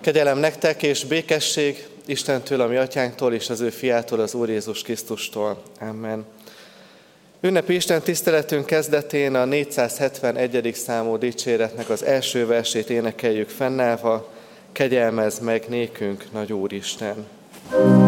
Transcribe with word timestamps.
Kegyelem 0.00 0.38
nektek 0.38 0.82
és 0.82 1.04
békesség 1.04 1.86
Istentől, 2.06 2.60
a 2.60 2.66
mi 2.66 2.76
atyánktól 2.76 3.34
és 3.34 3.50
az 3.50 3.60
ő 3.60 3.70
fiától, 3.70 4.20
az 4.20 4.34
Úr 4.34 4.48
Jézus 4.48 4.82
Krisztustól. 4.82 5.62
Amen. 5.80 6.24
Ünnepi 7.40 7.74
Isten 7.74 8.02
tiszteletünk 8.02 8.66
kezdetén 8.66 9.34
a 9.34 9.44
471. 9.44 10.74
számú 10.74 11.16
dicséretnek 11.16 11.88
az 11.88 12.04
első 12.04 12.46
versét 12.46 12.90
énekeljük 12.90 13.48
fennállva, 13.48 14.32
kegyelmez 14.72 15.38
meg 15.38 15.64
nékünk, 15.68 16.32
nagy 16.32 16.52
Úristen. 16.52 17.26
Isten. 17.70 17.99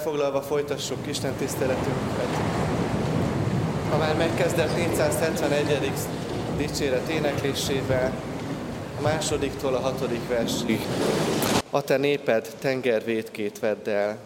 Elfoglalva 0.00 0.42
folytassuk 0.42 1.06
Isten 1.06 1.34
tiszteletünket. 1.34 2.28
Ha 3.90 3.98
már 3.98 4.16
megkezdett 4.16 4.76
471. 4.76 5.92
dicséret 6.56 7.08
éneklésével, 7.08 8.12
a 8.98 9.02
másodiktól 9.02 9.74
a 9.74 9.80
hatodik 9.80 10.28
versig. 10.28 10.80
A 11.70 11.82
te 11.82 11.96
néped 11.96 12.48
tengervétkét 12.58 13.58
vedd 13.58 13.88
el, 13.88 14.18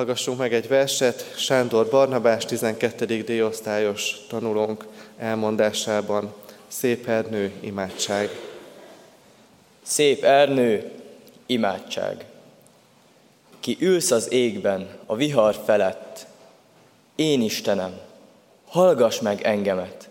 Hallgassunk 0.00 0.38
meg 0.38 0.54
egy 0.54 0.68
verset 0.68 1.34
Sándor 1.36 1.88
Barnabás 1.88 2.44
12. 2.44 3.22
D-osztályos 3.22 4.16
tanulónk 4.28 4.86
elmondásában. 5.18 6.34
Szép 6.68 7.08
Ernő, 7.08 7.52
imádság. 7.60 8.30
Szép 9.82 10.24
Ernő, 10.24 10.90
Imádság. 11.46 12.24
Ki 13.60 13.76
ülsz 13.80 14.10
az 14.10 14.32
égben, 14.32 14.88
a 15.06 15.16
vihar 15.16 15.56
felett, 15.64 16.26
én 17.14 17.42
Istenem, 17.42 18.00
hallgass 18.66 19.20
meg 19.20 19.42
engemet. 19.42 20.08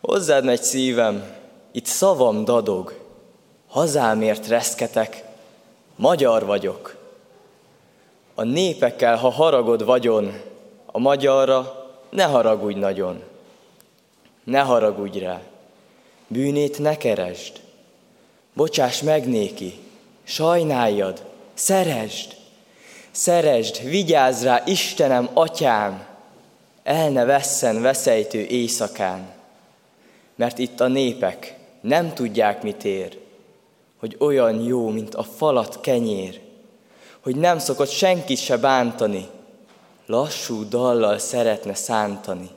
Hozzád 0.00 0.44
megy 0.44 0.62
szívem, 0.62 1.36
itt 1.72 1.86
szavam 1.86 2.44
dadog, 2.44 2.98
hazámért 3.68 4.48
reszketek, 4.48 5.24
magyar 5.96 6.44
vagyok. 6.44 7.01
A 8.34 8.42
népekkel, 8.42 9.16
ha 9.16 9.30
haragod 9.30 9.84
vagyon, 9.84 10.40
a 10.86 10.98
magyarra 10.98 11.90
ne 12.10 12.24
haragudj 12.24 12.78
nagyon. 12.78 13.22
Ne 14.44 14.60
haragudj 14.60 15.18
rá, 15.18 15.40
bűnét 16.26 16.78
ne 16.78 16.96
keresd. 16.96 17.60
Bocsáss 18.52 19.00
meg 19.00 19.28
néki, 19.28 19.78
sajnáljad, 20.24 21.24
szeresd. 21.54 22.36
Szeresd, 23.10 23.82
vigyázz 23.82 24.44
rá, 24.44 24.62
Istenem, 24.66 25.28
atyám, 25.32 26.06
el 26.82 27.10
ne 27.10 27.24
vesszen 27.24 27.82
veszejtő 27.82 28.38
éjszakán. 28.38 29.30
Mert 30.34 30.58
itt 30.58 30.80
a 30.80 30.88
népek 30.88 31.58
nem 31.80 32.12
tudják, 32.12 32.62
mit 32.62 32.84
ér, 32.84 33.18
hogy 33.98 34.16
olyan 34.18 34.60
jó, 34.60 34.88
mint 34.88 35.14
a 35.14 35.22
falat 35.22 35.80
kenyér, 35.80 36.40
hogy 37.22 37.36
nem 37.36 37.58
szokott 37.58 37.90
senkit 37.90 38.38
se 38.38 38.56
bántani, 38.56 39.28
lassú 40.06 40.68
dallal 40.68 41.18
szeretne 41.18 41.74
szántani. 41.74 42.50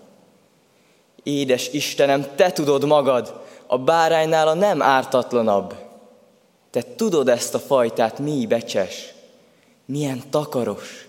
Édes 1.24 1.74
Istenem, 1.74 2.36
Te 2.36 2.52
tudod 2.52 2.86
magad, 2.86 3.44
a 3.68 3.78
báránynál 3.78 4.48
a 4.48 4.54
nem 4.54 4.82
ártatlanabb. 4.82 5.76
Te 6.70 6.84
tudod 6.96 7.30
ezt 7.30 7.54
a 7.54 7.60
fajtát, 7.60 8.20
mi 8.20 8.46
becses, 8.46 9.14
milyen 9.86 10.24
takaros, 10.30 11.08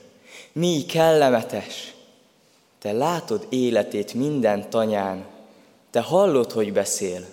mi 0.52 0.84
kellemetes. 0.84 1.94
Te 2.78 2.92
látod 2.92 3.46
életét 3.48 4.14
minden 4.14 4.70
tanyán, 4.70 5.26
te 5.90 6.00
hallod, 6.00 6.52
hogy 6.52 6.72
beszél, 6.72 7.24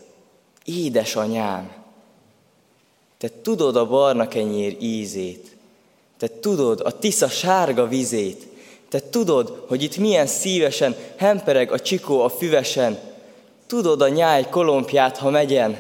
édes 0.66 1.16
anyám. 1.16 1.72
Te 3.18 3.30
tudod 3.42 3.76
a 3.76 3.88
barna 3.88 4.28
kenyér 4.28 4.78
ízét, 4.80 5.53
te 6.24 6.30
tudod 6.40 6.82
a 6.84 7.00
tisza 7.00 7.28
sárga 7.28 7.88
vizét, 7.88 8.48
te 8.90 9.00
tudod, 9.10 9.64
hogy 9.68 9.84
itt 9.84 9.98
milyen 9.98 10.28
szívesen 10.28 10.96
hempereg 11.16 11.72
a 11.72 11.80
csikó 11.80 12.22
a 12.22 12.30
füvesen, 12.30 13.00
tudod 13.68 14.02
a 14.02 14.08
nyáj 14.08 14.50
kolompját, 14.50 15.18
ha 15.18 15.30
megyen, 15.30 15.80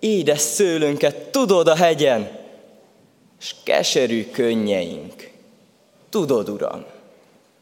édes 0.00 0.40
szőlőnket 0.40 1.16
tudod 1.16 1.68
a 1.68 1.74
hegyen, 1.74 2.30
s 3.38 3.54
keserű 3.62 4.30
könnyeink. 4.30 5.30
Tudod, 6.10 6.48
Uram, 6.48 6.84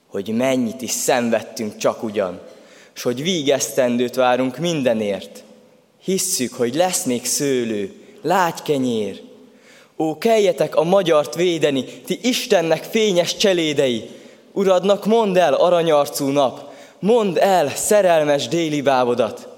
hogy 0.07 0.29
mennyit 0.29 0.83
is 0.83 0.91
szenvedtünk 0.91 1.77
csak 1.77 2.03
ugyan, 2.03 2.41
s 2.93 3.03
hogy 3.03 3.23
vígesztendőt 3.23 4.15
várunk 4.15 4.59
mindenért. 4.59 5.45
Hisszük, 6.03 6.53
hogy 6.53 6.75
lesz 6.75 7.05
még 7.05 7.27
szőlő, 7.27 7.95
lágy 8.23 8.63
kenyér. 8.63 9.29
Ó, 10.01 10.19
keljetek 10.19 10.77
a 10.77 10.83
magyart 10.83 11.35
védeni, 11.35 11.85
ti 11.85 12.19
Istennek 12.23 12.83
fényes 12.85 13.37
cselédei! 13.37 14.11
Uradnak 14.53 15.07
mondd 15.07 15.39
el, 15.39 15.55
aranyarcú 15.55 16.27
nap, 16.27 16.73
mondd 16.99 17.39
el, 17.39 17.69
szerelmes 17.69 18.49
déli 18.49 18.83
bábodat! 18.83 19.49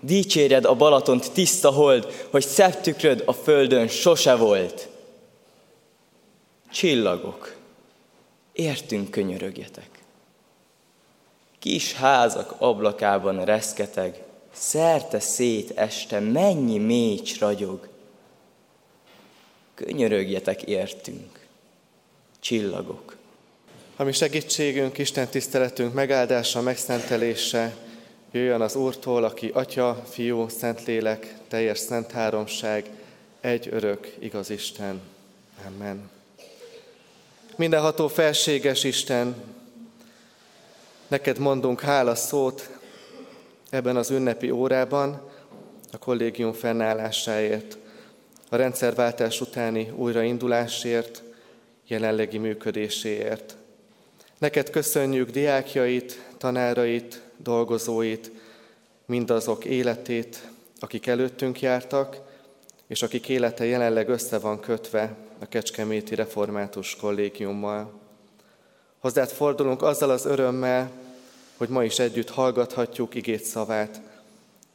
Dicséred 0.00 0.64
a 0.64 0.74
Balatont 0.74 1.32
tiszta 1.32 1.70
hold, 1.70 2.26
hogy 2.30 2.42
szebb 2.46 2.80
tükröd 2.80 3.22
a 3.26 3.32
földön 3.32 3.88
sose 3.88 4.34
volt. 4.34 4.88
Csillagok, 6.72 7.54
értünk 8.52 9.10
könyörögjetek. 9.10 9.90
Kis 11.58 11.92
házak 11.92 12.54
ablakában 12.58 13.44
reszketeg, 13.44 14.22
szerte 14.52 15.20
szét 15.20 15.72
este 15.74 16.20
mennyi 16.20 16.78
mécs 16.78 17.38
ragyog. 17.38 17.88
Könyörögjetek 19.84 20.62
értünk, 20.62 21.38
csillagok. 22.40 23.16
Ami 23.96 24.12
segítségünk, 24.12 24.98
Isten 24.98 25.28
tiszteletünk 25.28 25.94
megáldása, 25.94 26.60
megszentelése, 26.60 27.76
jöjjön 28.30 28.60
az 28.60 28.76
Úrtól, 28.76 29.24
aki 29.24 29.50
Atya, 29.54 30.04
Fiú, 30.08 30.48
Szentlélek, 30.48 31.34
teljes 31.48 31.78
szent 31.78 32.10
háromság, 32.10 32.90
egy 33.40 33.68
örök, 33.70 34.14
igaz 34.18 34.50
Isten. 34.50 35.00
Amen. 35.66 36.10
Mindenható 37.56 38.08
felséges 38.08 38.84
Isten, 38.84 39.36
neked 41.08 41.38
mondunk 41.38 41.80
hála 41.80 42.14
szót 42.14 42.78
ebben 43.70 43.96
az 43.96 44.10
ünnepi 44.10 44.50
órában, 44.50 45.30
a 45.92 45.98
kollégium 45.98 46.52
fennállásáért, 46.52 47.77
a 48.50 48.56
rendszerváltás 48.56 49.40
utáni 49.40 49.90
újraindulásért, 49.96 51.22
jelenlegi 51.86 52.38
működéséért. 52.38 53.56
Neked 54.38 54.70
köszönjük 54.70 55.30
diákjait, 55.30 56.22
tanárait, 56.38 57.22
dolgozóit, 57.36 58.30
mindazok 59.06 59.64
életét, 59.64 60.48
akik 60.80 61.06
előttünk 61.06 61.60
jártak, 61.60 62.16
és 62.86 63.02
akik 63.02 63.28
élete 63.28 63.64
jelenleg 63.64 64.08
össze 64.08 64.38
van 64.38 64.60
kötve 64.60 65.16
a 65.38 65.46
Kecskeméti 65.46 66.14
Református 66.14 66.96
Kollégiummal. 66.96 67.92
Hozzád 68.98 69.28
fordulunk 69.28 69.82
azzal 69.82 70.10
az 70.10 70.24
örömmel, 70.24 70.90
hogy 71.56 71.68
ma 71.68 71.84
is 71.84 71.98
együtt 71.98 72.30
hallgathatjuk 72.30 73.14
igét 73.14 73.44
szavát, 73.44 74.00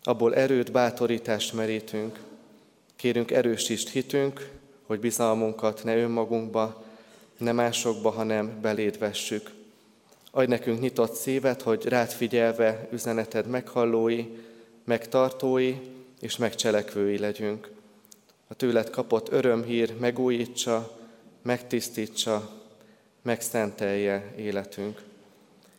abból 0.03 0.35
erőt, 0.35 0.71
bátorítást 0.71 1.53
merítünk. 1.53 2.19
Kérünk 3.03 3.31
erősítsd 3.31 3.89
hitünk, 3.89 4.49
hogy 4.85 4.99
bizalmunkat 4.99 5.83
ne 5.83 5.97
önmagunkba, 5.97 6.83
ne 7.37 7.51
másokba, 7.51 8.09
hanem 8.09 8.61
beléd 8.61 8.97
vessük. 8.97 9.51
Adj 10.31 10.47
nekünk 10.47 10.79
nyitott 10.79 11.13
szívet, 11.13 11.61
hogy 11.61 11.85
rád 11.85 12.09
figyelve 12.09 12.87
üzeneted 12.91 13.47
meghallói, 13.47 14.25
megtartói 14.83 15.75
és 16.19 16.37
megcselekvői 16.37 17.17
legyünk. 17.17 17.71
A 18.47 18.53
tőled 18.53 18.89
kapott 18.89 19.31
örömhír 19.31 19.95
megújítsa, 19.99 20.97
megtisztítsa, 21.41 22.49
megszentelje 23.21 24.33
életünk. 24.37 25.01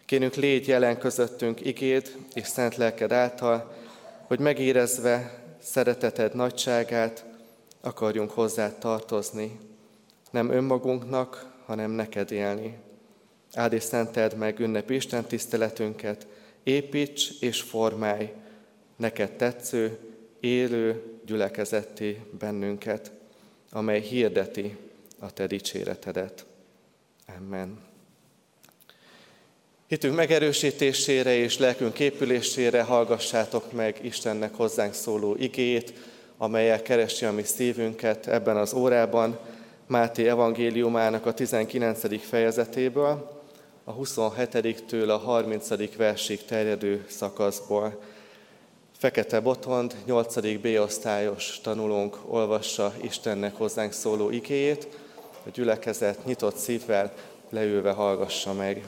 Kérünk, 0.05 0.35
légy 0.35 0.69
jelen 0.69 0.99
közöttünk 0.99 1.67
igéd 1.67 2.17
és 2.35 2.47
szent 2.47 2.77
lelked 2.77 3.13
által, 3.13 3.75
hogy 4.27 4.39
megérezve 4.39 5.44
szereteted 5.65 6.35
nagyságát, 6.35 7.25
akarjunk 7.81 8.31
hozzá 8.31 8.79
tartozni, 8.79 9.59
nem 10.31 10.51
önmagunknak, 10.51 11.53
hanem 11.65 11.91
neked 11.91 12.31
élni. 12.31 12.79
Áld 13.53 13.73
és 13.73 13.83
szenteld 13.83 14.37
meg 14.37 14.59
ünnep 14.59 14.91
Isten 14.91 15.25
tiszteletünket, 15.25 16.27
építs 16.63 17.41
és 17.41 17.63
formálj 17.63 18.33
neked 18.97 19.37
tetsző, 19.37 19.99
élő 20.41 21.03
gyülekezetté 21.25 22.21
bennünket, 22.39 23.11
amely 23.71 24.01
hirdeti 24.01 24.77
a 25.19 25.33
te 25.33 25.47
dicséretedet. 25.47 26.47
Amen. 27.39 27.94
Hitünk 29.87 30.15
megerősítésére 30.15 31.35
és 31.35 31.59
lelkünk 31.59 31.99
épülésére 31.99 32.83
hallgassátok 32.83 33.73
meg 33.73 33.99
Istennek 34.03 34.55
hozzánk 34.55 34.95
szóló 34.95 35.37
igét, 35.39 35.93
amelyel 36.37 36.83
keresi 36.83 37.25
a 37.25 37.33
mi 37.33 37.43
szívünket 37.43 38.27
ebben 38.27 38.57
az 38.57 38.73
órában, 38.73 39.39
Máté 39.87 40.29
evangéliumának 40.29 41.27
a 41.27 41.35
19. 41.35 42.27
fejezetéből, 42.29 43.43
a 43.85 43.95
27-től 43.95 45.09
a 45.09 45.17
30. 45.17 45.97
versig 45.97 46.45
terjedő 46.45 47.05
szakaszból. 47.09 48.01
Fekete 48.99 49.41
Botond, 49.41 49.95
8. 50.07 50.59
B-osztályos 50.61 51.61
tanulónk 51.63 52.19
olvassa 52.27 52.95
Istennek 53.01 53.57
hozzánk 53.57 53.93
szóló 53.93 54.31
igéjét, 54.31 54.89
a 55.47 55.49
gyülekezet 55.53 56.25
nyitott 56.25 56.57
szívvel 56.57 57.15
leülve 57.51 57.91
hallgassa 57.91 58.53
meg. 58.53 58.85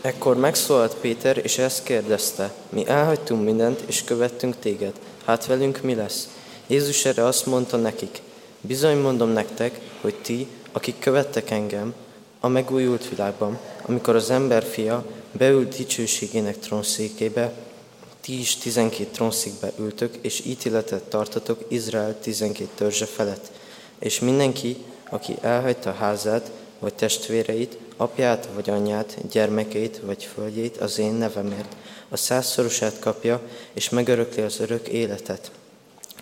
Ekkor 0.00 0.36
megszólalt 0.36 0.94
Péter, 0.94 1.40
és 1.42 1.58
ezt 1.58 1.82
kérdezte, 1.82 2.52
mi 2.68 2.86
elhagytunk 2.86 3.44
mindent, 3.44 3.82
és 3.86 4.04
követtünk 4.04 4.58
téged. 4.58 4.92
Hát 5.24 5.46
velünk 5.46 5.82
mi 5.82 5.94
lesz? 5.94 6.28
Jézus 6.66 7.04
erre 7.04 7.24
azt 7.24 7.46
mondta 7.46 7.76
nekik, 7.76 8.20
bizony 8.60 8.96
mondom 8.96 9.28
nektek, 9.28 9.80
hogy 10.00 10.14
ti, 10.14 10.46
akik 10.72 10.98
követtek 10.98 11.50
engem, 11.50 11.94
a 12.40 12.48
megújult 12.48 13.08
világban, 13.08 13.58
amikor 13.82 14.16
az 14.16 14.30
ember 14.30 14.64
fia 14.64 15.04
beült 15.32 15.76
dicsőségének 15.76 16.58
trónszékébe, 16.58 17.52
ti 18.20 18.38
is 18.38 18.56
tizenkét 18.56 19.08
trónszékbe 19.08 19.72
ültök, 19.78 20.14
és 20.20 20.42
ítéletet 20.46 21.02
tartatok 21.02 21.64
Izrael 21.68 22.20
tizenkét 22.20 22.68
törzse 22.74 23.06
felett. 23.06 23.50
És 23.98 24.20
mindenki, 24.20 24.76
aki 25.10 25.34
elhagyta 25.40 25.92
házát, 25.92 26.50
vagy 26.78 26.94
testvéreit, 26.94 27.78
apját 27.96 28.48
vagy 28.54 28.70
anyját, 28.70 29.16
gyermekeit 29.30 30.00
vagy 30.04 30.24
földjét 30.24 30.76
az 30.76 30.98
én 30.98 31.12
nevemért, 31.12 31.76
a 32.08 32.16
százszorosát 32.16 32.98
kapja, 32.98 33.40
és 33.72 33.88
megörökli 33.88 34.42
az 34.42 34.60
örök 34.60 34.88
életet. 34.88 35.50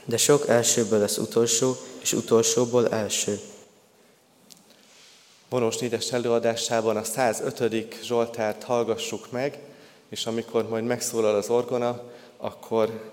De 0.05 0.17
sok 0.17 0.49
elsőből 0.49 0.99
lesz 0.99 1.19
utolsó, 1.19 1.77
és 2.03 2.13
utolsóból 2.13 2.89
első. 2.89 3.39
Bonos 5.49 5.77
Nédes 5.77 6.13
előadásában 6.13 6.97
a 6.97 7.05
105. 7.05 7.99
Zsoltárt 8.03 8.63
hallgassuk 8.63 9.31
meg, 9.31 9.59
és 10.09 10.27
amikor 10.27 10.69
majd 10.69 10.85
megszólal 10.85 11.35
az 11.35 11.49
orgona, 11.49 12.03
akkor 12.37 13.13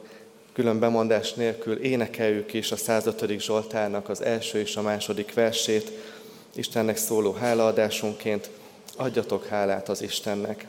külön 0.54 0.80
bemondás 0.80 1.34
nélkül 1.34 1.78
énekeljük 1.78 2.54
is 2.54 2.72
a 2.72 2.76
105. 2.76 3.40
Zsoltárnak 3.40 4.10
az 4.10 4.22
első 4.22 4.60
és 4.60 4.76
a 4.76 4.82
második 4.82 5.34
versét, 5.34 5.92
Istennek 6.56 6.98
szóló 6.98 7.32
hálaadásunként, 7.32 8.50
adjatok 8.96 9.46
hálát 9.46 9.90
az 9.90 10.02
Istennek. 10.02 10.68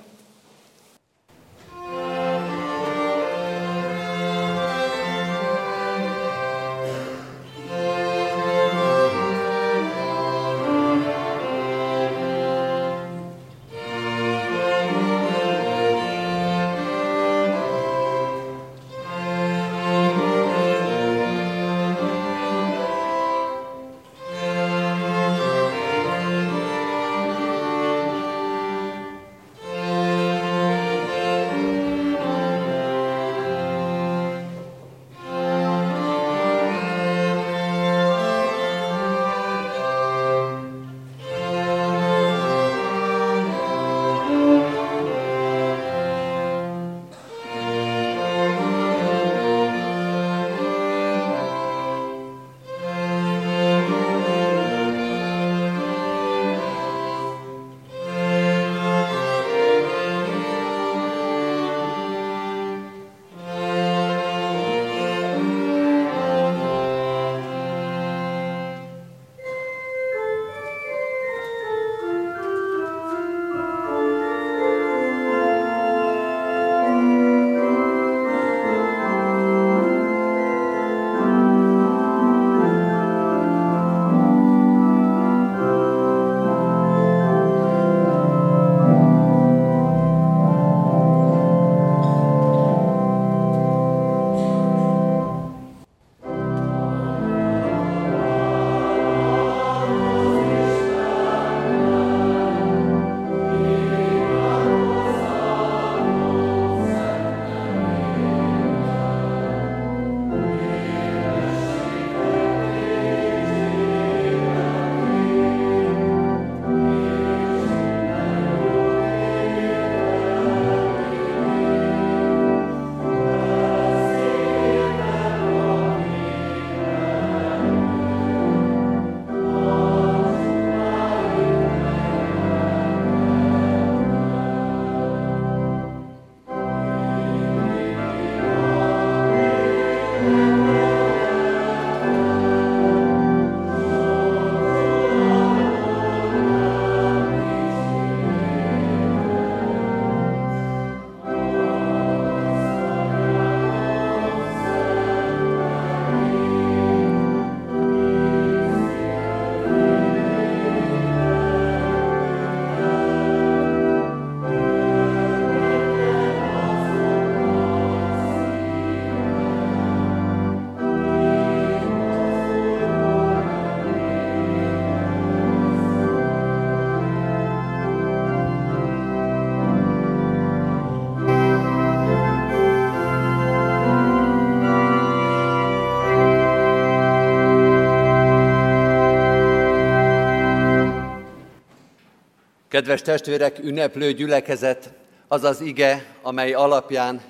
Kedves 192.74 193.02
testvérek, 193.02 193.58
ünneplő 193.58 194.12
gyülekezet, 194.12 194.92
az 195.28 195.44
az 195.44 195.60
ige, 195.60 196.04
amely 196.22 196.52
alapján 196.52 197.22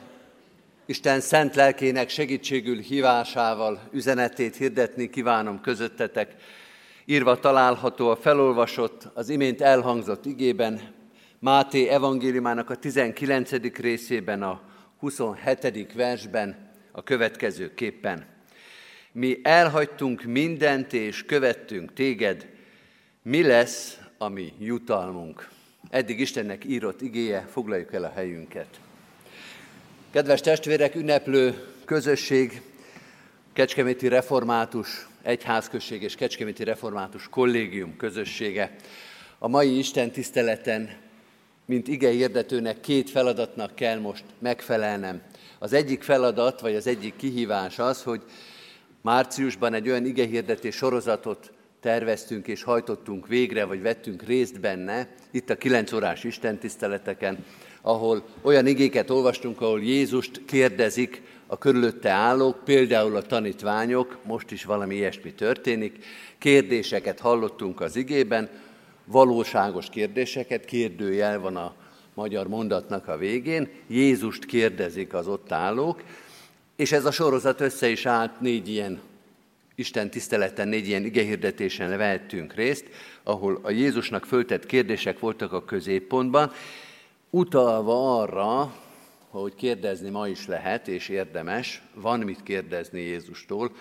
Isten 0.86 1.20
szent 1.20 1.54
lelkének 1.54 2.08
segítségül 2.08 2.78
hívásával 2.78 3.88
üzenetét 3.92 4.56
hirdetni 4.56 5.10
kívánom 5.10 5.60
közöttetek. 5.60 6.34
Írva 7.04 7.38
található 7.38 8.10
a 8.10 8.16
felolvasott, 8.16 9.08
az 9.14 9.28
imént 9.28 9.60
elhangzott 9.60 10.26
igében, 10.26 10.80
Máté 11.38 11.88
evangéliumának 11.88 12.70
a 12.70 12.76
19. 12.76 13.50
részében, 13.76 14.42
a 14.42 14.60
27. 14.98 15.92
versben 15.92 16.70
a 16.92 17.02
következő 17.02 17.74
képpen. 17.74 18.26
Mi 19.12 19.40
elhagytunk 19.42 20.22
mindent 20.22 20.92
és 20.92 21.24
követtünk 21.24 21.92
téged, 21.92 22.46
mi 23.22 23.42
lesz 23.42 23.98
a 24.24 24.28
mi 24.28 24.52
jutalmunk. 24.58 25.48
Eddig 25.90 26.20
Istennek 26.20 26.64
írott 26.64 27.00
igéje, 27.00 27.48
foglaljuk 27.52 27.92
el 27.92 28.04
a 28.04 28.12
helyünket. 28.14 28.66
Kedves 30.10 30.40
testvérek, 30.40 30.94
ünneplő 30.94 31.66
közösség, 31.84 32.62
Kecskeméti 33.52 34.08
Református 34.08 35.08
Egyházközség 35.22 36.02
és 36.02 36.14
Kecskeméti 36.14 36.64
Református 36.64 37.28
Kollégium 37.28 37.96
közössége. 37.96 38.76
A 39.38 39.48
mai 39.48 39.78
Isten 39.78 40.10
tiszteleten, 40.10 40.96
mint 41.64 41.88
ige 41.88 42.10
hirdetőnek, 42.10 42.80
két 42.80 43.10
feladatnak 43.10 43.74
kell 43.74 43.98
most 43.98 44.24
megfelelnem. 44.38 45.22
Az 45.58 45.72
egyik 45.72 46.02
feladat, 46.02 46.60
vagy 46.60 46.74
az 46.74 46.86
egyik 46.86 47.16
kihívás 47.16 47.78
az, 47.78 48.02
hogy 48.02 48.22
márciusban 49.00 49.74
egy 49.74 49.88
olyan 49.88 50.06
igehirdetés 50.06 50.74
sorozatot 50.74 51.53
terveztünk 51.84 52.46
és 52.46 52.62
hajtottunk 52.62 53.26
végre, 53.26 53.64
vagy 53.64 53.82
vettünk 53.82 54.22
részt 54.22 54.60
benne, 54.60 55.08
itt 55.30 55.50
a 55.50 55.56
kilenc 55.56 55.92
órás 55.92 56.24
istentiszteleteken, 56.24 57.44
ahol 57.82 58.24
olyan 58.42 58.66
igéket 58.66 59.10
olvastunk, 59.10 59.60
ahol 59.60 59.82
Jézust 59.82 60.40
kérdezik 60.46 61.22
a 61.46 61.58
körülötte 61.58 62.10
állók, 62.10 62.64
például 62.64 63.16
a 63.16 63.22
tanítványok, 63.22 64.18
most 64.22 64.50
is 64.50 64.64
valami 64.64 64.94
ilyesmi 64.94 65.32
történik, 65.32 66.04
kérdéseket 66.38 67.20
hallottunk 67.20 67.80
az 67.80 67.96
igében, 67.96 68.48
valóságos 69.04 69.88
kérdéseket, 69.90 70.64
kérdőjel 70.64 71.40
van 71.40 71.56
a 71.56 71.74
magyar 72.14 72.48
mondatnak 72.48 73.08
a 73.08 73.16
végén, 73.16 73.68
Jézust 73.86 74.44
kérdezik 74.44 75.14
az 75.14 75.28
ott 75.28 75.52
állók, 75.52 76.02
és 76.76 76.92
ez 76.92 77.04
a 77.04 77.10
sorozat 77.10 77.60
össze 77.60 77.88
is 77.88 78.06
állt 78.06 78.40
négy 78.40 78.68
ilyen 78.68 79.00
Isten 79.74 80.10
tiszteleten, 80.10 80.68
négy 80.68 80.88
ilyen 80.88 81.04
igehirdetésen 81.04 81.96
vehettünk 81.96 82.54
részt, 82.54 82.84
ahol 83.22 83.60
a 83.62 83.70
Jézusnak 83.70 84.24
föltett 84.24 84.66
kérdések 84.66 85.18
voltak 85.18 85.52
a 85.52 85.64
középpontban, 85.64 86.52
utalva 87.30 88.20
arra, 88.20 88.74
hogy 89.28 89.54
kérdezni 89.54 90.10
ma 90.10 90.28
is 90.28 90.46
lehet, 90.46 90.88
és 90.88 91.08
érdemes, 91.08 91.82
van 91.94 92.20
mit 92.20 92.42
kérdezni 92.42 93.00
Jézustól, 93.00 93.72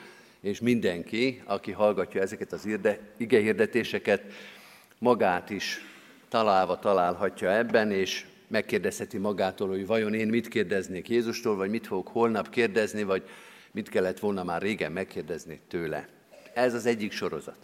és 0.41 0.59
mindenki, 0.59 1.41
aki 1.45 1.71
hallgatja 1.71 2.21
ezeket 2.21 2.51
az 2.51 2.69
igehirdetéseket, 3.17 4.21
magát 4.97 5.49
is 5.49 5.81
találva 6.29 6.79
találhatja 6.79 7.51
ebben, 7.51 7.91
és 7.91 8.25
megkérdezheti 8.47 9.17
magától, 9.17 9.67
hogy 9.67 9.85
vajon 9.85 10.13
én 10.13 10.27
mit 10.27 10.47
kérdeznék 10.47 11.09
Jézustól, 11.09 11.55
vagy 11.55 11.69
mit 11.69 11.87
fogok 11.87 12.07
holnap 12.07 12.49
kérdezni, 12.49 13.03
vagy 13.03 13.23
mit 13.73 13.89
kellett 13.89 14.19
volna 14.19 14.43
már 14.43 14.61
régen 14.61 14.91
megkérdezni 14.91 15.61
tőle. 15.67 16.07
Ez 16.53 16.73
az 16.73 16.85
egyik 16.85 17.11
sorozat. 17.11 17.57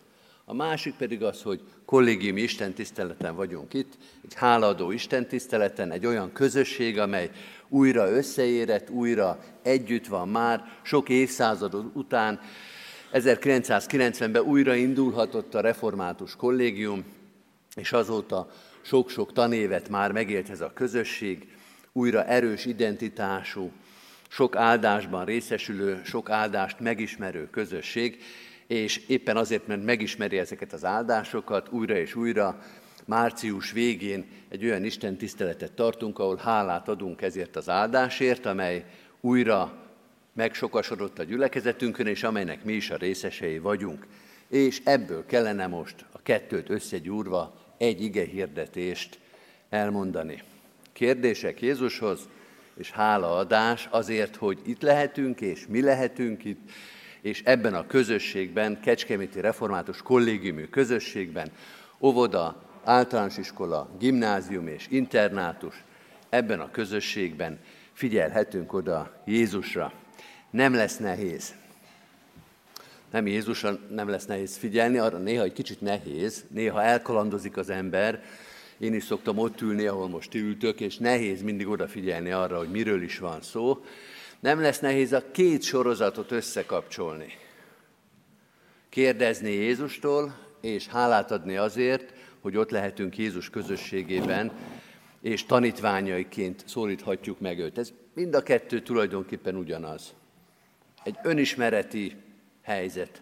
A 0.46 0.54
másik 0.54 0.94
pedig 0.94 1.24
az, 1.24 1.42
hogy 1.42 1.62
kollégiumi 1.86 2.42
istentiszteleten 2.42 3.36
vagyunk 3.36 3.74
itt, 3.74 3.98
egy 4.24 4.34
háladó 4.34 4.92
istentiszteleten, 4.92 5.92
egy 5.92 6.06
olyan 6.06 6.32
közösség, 6.32 7.00
amely 7.00 7.30
újra 7.68 8.10
összeérett, 8.10 8.90
újra 8.90 9.40
együtt 9.62 10.08
van 10.08 10.30
már, 10.30 10.64
sok 10.82 11.10
évszázad 11.10 11.92
után, 11.94 12.40
1990-ben 13.14 14.42
újra 14.42 14.76
indulhatott 14.76 15.56
a 15.56 15.62
református 15.62 16.36
kollégium, 16.36 17.04
és 17.76 17.92
azóta 17.92 18.50
sok-sok 18.82 19.34
tanévet 19.34 19.90
már 19.90 20.12
megélt 20.12 20.50
ez 20.50 20.62
a 20.62 20.74
közösség, 20.74 21.48
újra 21.92 22.26
erős 22.26 22.66
identitású, 22.66 23.72
sok 24.30 24.56
áldásban 24.56 25.26
részesülő, 25.26 26.02
sok 26.06 26.30
áldást 26.30 26.80
megismerő 26.80 27.50
közösség, 27.50 28.24
és 28.68 28.98
éppen 29.08 29.38
azért, 29.38 29.68
mert 29.68 29.84
megismeri 29.84 30.38
ezeket 30.38 30.74
az 30.74 30.86
áldásokat, 30.86 31.70
újra 31.70 31.98
és 31.98 32.16
újra 32.16 32.62
március 33.06 33.72
végén 33.72 34.26
egy 34.50 34.66
olyan 34.66 34.84
Isten 34.84 35.18
tiszteletet 35.18 35.72
tartunk, 35.72 36.20
ahol 36.20 36.38
hálát 36.38 36.88
adunk 36.88 37.22
ezért 37.22 37.56
az 37.56 37.70
áldásért, 37.70 38.46
amely 38.46 38.86
újra 39.22 39.74
megsokasodott 40.34 41.20
a 41.20 41.24
gyülekezetünkön, 41.24 42.08
és 42.08 42.24
amelynek 42.24 42.64
mi 42.64 42.74
is 42.74 42.90
a 42.90 42.96
részesei 42.98 43.60
vagyunk. 43.60 44.08
És 44.48 44.82
ebből 44.84 45.26
kellene 45.26 45.68
most 45.68 46.06
a 46.12 46.22
kettőt 46.22 46.70
összegyúrva 46.70 47.56
egy 47.78 48.02
ige 48.02 48.26
hirdetést 48.26 49.20
elmondani. 49.70 50.44
Kérdések 50.94 51.62
Jézushoz, 51.62 52.20
és 52.80 52.92
hálaadás 52.92 53.88
azért, 53.92 54.36
hogy 54.36 54.60
itt 54.66 54.82
lehetünk, 54.82 55.42
és 55.42 55.66
mi 55.68 55.82
lehetünk 55.82 56.46
itt, 56.46 56.70
és 57.22 57.42
ebben 57.46 57.74
a 57.74 57.88
közösségben, 57.88 58.80
Kecskeméti 58.82 59.40
Református 59.40 60.02
Kollégiumű 60.02 60.66
közösségben, 60.66 61.52
óvoda, 62.00 62.64
általános 62.84 63.38
iskola, 63.38 63.90
gimnázium 64.00 64.68
és 64.68 64.88
internátus, 64.90 65.84
ebben 66.30 66.60
a 66.60 66.72
közösségben 66.72 67.60
figyelhetünk 67.94 68.74
oda 68.74 69.22
Jézusra. 69.26 69.94
Nem 70.50 70.74
lesz 70.74 70.98
nehéz. 70.98 71.54
Nem 73.12 73.28
Jézusra 73.28 73.80
nem 73.90 74.10
lesz 74.10 74.26
nehéz 74.26 74.58
figyelni, 74.58 74.98
arra 74.98 75.18
néha 75.18 75.44
egy 75.44 75.54
kicsit 75.54 75.82
nehéz, 75.82 76.46
néha 76.50 76.84
elkalandozik 76.84 77.58
az 77.58 77.70
ember. 77.70 78.24
Én 78.80 78.94
is 78.94 79.04
szoktam 79.04 79.38
ott 79.38 79.62
ülni, 79.62 79.86
ahol 79.86 80.10
most 80.10 80.36
ültök, 80.36 80.80
és 80.80 80.98
nehéz 80.98 81.42
mindig 81.42 81.68
odafigyelni 81.68 82.32
arra, 82.32 82.58
hogy 82.58 82.70
miről 82.70 83.02
is 83.02 83.20
van 83.20 83.42
szó. 83.42 83.84
Nem 84.40 84.62
lesz 84.62 84.80
nehéz 84.80 85.14
a 85.14 85.32
két 85.32 85.62
sorozatot 85.62 86.32
összekapcsolni. 86.32 87.34
Kérdezni 88.90 89.52
Jézustól, 89.52 90.38
és 90.62 90.88
hálát 90.88 91.32
adni 91.32 91.56
azért, 91.56 92.14
hogy 92.42 92.58
ott 92.58 92.70
lehetünk 92.70 93.18
Jézus 93.18 93.50
közösségében, 93.50 94.52
és 95.22 95.46
tanítványaiként 95.46 96.64
szólíthatjuk 96.68 97.40
meg 97.40 97.60
őt. 97.60 97.78
Ez 97.78 97.94
mind 98.14 98.36
a 98.36 98.44
kettő 98.44 98.82
tulajdonképpen 98.82 99.56
ugyanaz. 99.56 100.14
Egy 101.04 101.16
önismereti 101.24 102.16
helyzet, 102.62 103.22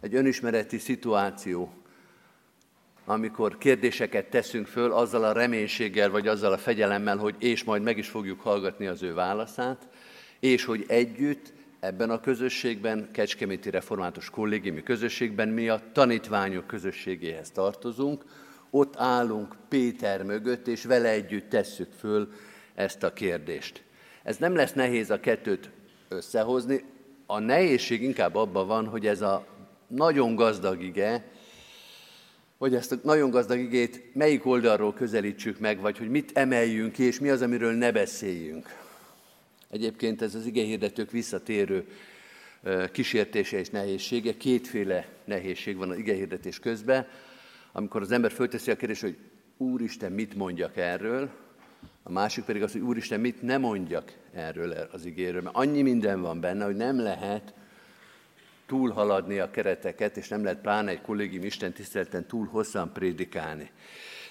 egy 0.00 0.14
önismereti 0.14 0.78
szituáció, 0.78 1.72
amikor 3.04 3.58
kérdéseket 3.58 4.30
teszünk 4.30 4.66
föl 4.66 4.92
azzal 4.92 5.24
a 5.24 5.32
reménységgel, 5.32 6.10
vagy 6.10 6.28
azzal 6.28 6.52
a 6.52 6.58
fegyelemmel, 6.58 7.16
hogy 7.16 7.34
és 7.38 7.64
majd 7.64 7.82
meg 7.82 7.98
is 7.98 8.08
fogjuk 8.08 8.40
hallgatni 8.40 8.86
az 8.86 9.02
ő 9.02 9.14
válaszát, 9.14 9.88
és 10.40 10.64
hogy 10.64 10.84
együtt 10.88 11.52
ebben 11.80 12.10
a 12.10 12.20
közösségben, 12.20 13.08
Kecskeméti 13.12 13.70
Református 13.70 14.30
Kollégiumi 14.30 14.82
Közösségben 14.82 15.48
mi 15.48 15.68
a 15.68 15.80
tanítványok 15.92 16.66
közösségéhez 16.66 17.50
tartozunk, 17.50 18.24
ott 18.70 18.96
állunk 18.96 19.56
Péter 19.68 20.22
mögött, 20.22 20.66
és 20.66 20.84
vele 20.84 21.08
együtt 21.08 21.48
tesszük 21.48 21.92
föl 21.98 22.32
ezt 22.74 23.02
a 23.02 23.12
kérdést. 23.12 23.82
Ez 24.22 24.36
nem 24.36 24.54
lesz 24.54 24.72
nehéz 24.72 25.10
a 25.10 25.20
kettőt 25.20 25.70
összehozni, 26.08 26.84
a 27.26 27.38
nehézség 27.38 28.02
inkább 28.02 28.34
abban 28.34 28.66
van, 28.66 28.86
hogy 28.86 29.06
ez 29.06 29.20
a 29.20 29.46
nagyon 29.86 30.34
gazdag 30.34 30.82
ige, 30.82 31.24
hogy 32.64 32.74
ezt 32.74 32.92
a 32.92 32.96
nagyon 33.02 33.30
gazdag 33.30 33.58
igét 33.58 34.14
melyik 34.14 34.46
oldalról 34.46 34.94
közelítsük 34.94 35.58
meg, 35.58 35.80
vagy 35.80 35.98
hogy 35.98 36.08
mit 36.08 36.30
emeljünk 36.34 36.92
ki, 36.92 37.02
és 37.02 37.18
mi 37.18 37.28
az, 37.28 37.42
amiről 37.42 37.72
ne 37.72 37.92
beszéljünk. 37.92 38.66
Egyébként 39.70 40.22
ez 40.22 40.34
az 40.34 40.46
igehirdetők 40.46 41.10
visszatérő 41.10 41.86
kísértése 42.92 43.58
és 43.58 43.70
nehézsége. 43.70 44.36
Kétféle 44.36 45.08
nehézség 45.24 45.76
van 45.76 45.90
az 45.90 45.98
igehirdetés 45.98 46.58
közben, 46.58 47.06
amikor 47.72 48.02
az 48.02 48.10
ember 48.10 48.32
fölteszi 48.32 48.70
a 48.70 48.76
kérdést, 48.76 49.02
hogy 49.02 49.16
Úristen, 49.56 50.12
mit 50.12 50.34
mondjak 50.34 50.76
erről, 50.76 51.30
a 52.02 52.12
másik 52.12 52.44
pedig 52.44 52.62
az, 52.62 52.72
hogy 52.72 52.80
Úristen, 52.80 53.20
mit 53.20 53.42
ne 53.42 53.58
mondjak 53.58 54.12
erről 54.32 54.70
az 54.92 55.04
igéről, 55.04 55.42
mert 55.42 55.56
annyi 55.56 55.82
minden 55.82 56.20
van 56.20 56.40
benne, 56.40 56.64
hogy 56.64 56.76
nem 56.76 57.00
lehet 57.00 57.54
túlhaladni 58.66 59.38
a 59.38 59.50
kereteket, 59.50 60.16
és 60.16 60.28
nem 60.28 60.44
lehet 60.44 60.60
pláne 60.60 60.90
egy 60.90 61.00
kollégium 61.00 61.44
Isten 61.44 61.72
tiszteleten 61.72 62.26
túl 62.26 62.46
hosszan 62.46 62.92
prédikálni. 62.92 63.70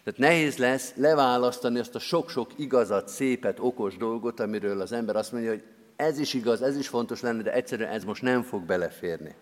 Tehát 0.04 0.20
nehéz 0.20 0.58
lesz 0.58 0.94
leválasztani 0.96 1.80
azt 1.80 1.96
a 1.96 2.00
sok-sok 2.00 2.52
igazat, 2.56 3.08
szépet, 3.08 3.60
okos 3.60 3.98
dolgot, 3.98 4.40
amiről 4.40 4.82
az 4.82 4.92
ember 4.92 5.16
azt 5.16 5.32
mondja, 5.32 5.50
hogy 5.50 5.64
ez 5.96 6.20
is 6.20 6.34
igaz, 6.34 6.62
ez 6.62 6.78
is 6.78 6.88
fontos 6.88 7.22
lenne, 7.22 7.42
de 7.42 7.54
egyszerűen 7.54 7.92
ez 7.92 8.04
most 8.04 8.22
nem 8.22 8.42
fog 8.42 8.64
beleférni. 8.64 9.36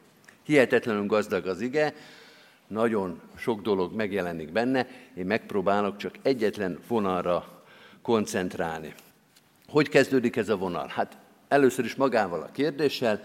Hihetetlenül 0.44 1.06
gazdag 1.06 1.46
az 1.46 1.62
ige, 1.62 1.94
nagyon 2.68 3.22
sok 3.36 3.62
dolog 3.62 3.94
megjelenik 3.94 4.52
benne, 4.52 4.88
én 5.16 5.26
megpróbálok 5.26 5.98
csak 5.98 6.16
egyetlen 6.22 6.80
vonalra 6.88 7.64
koncentrálni. 8.02 8.94
Hogy 9.68 9.90
kezdődik 9.90 10.36
ez 10.36 10.50
a 10.50 10.58
vonal? 10.58 10.88
Hát 10.88 11.18
először 11.48 11.86
is 11.86 11.96
magával 11.96 12.42
a 12.42 12.52
kérdéssel, 12.52 13.22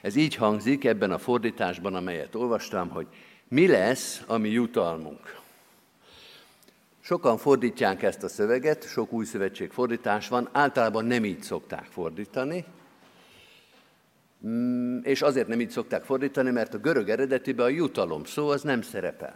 ez 0.00 0.16
így 0.16 0.34
hangzik 0.34 0.84
ebben 0.84 1.10
a 1.10 1.18
fordításban, 1.18 1.94
amelyet 1.94 2.34
olvastam, 2.34 2.88
hogy 2.88 3.06
mi 3.48 3.66
lesz 3.66 4.22
a 4.26 4.36
mi 4.36 4.48
jutalmunk? 4.48 5.38
Sokan 7.00 7.38
fordítják 7.38 8.02
ezt 8.02 8.22
a 8.22 8.28
szöveget, 8.28 8.88
sok 8.88 9.12
új 9.12 9.24
szövetség 9.24 9.70
fordítás 9.70 10.28
van, 10.28 10.48
általában 10.52 11.04
nem 11.04 11.24
így 11.24 11.42
szokták 11.42 11.84
fordítani, 11.84 12.64
mm, 14.46 14.98
és 15.02 15.22
azért 15.22 15.48
nem 15.48 15.60
így 15.60 15.70
szokták 15.70 16.04
fordítani, 16.04 16.50
mert 16.50 16.74
a 16.74 16.78
görög 16.78 17.08
eredetiben 17.08 17.66
a 17.66 17.68
jutalom 17.68 18.24
szó 18.24 18.48
az 18.48 18.62
nem 18.62 18.82
szerepel. 18.82 19.34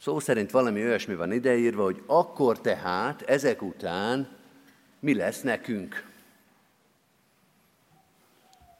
Szó 0.00 0.18
szerint 0.18 0.50
valami 0.50 0.82
olyasmi 0.82 1.14
van 1.14 1.32
ideírva, 1.32 1.82
hogy 1.82 2.02
akkor 2.06 2.60
tehát 2.60 3.22
ezek 3.22 3.62
után 3.62 4.28
mi 5.00 5.14
lesz 5.14 5.40
nekünk? 5.40 6.07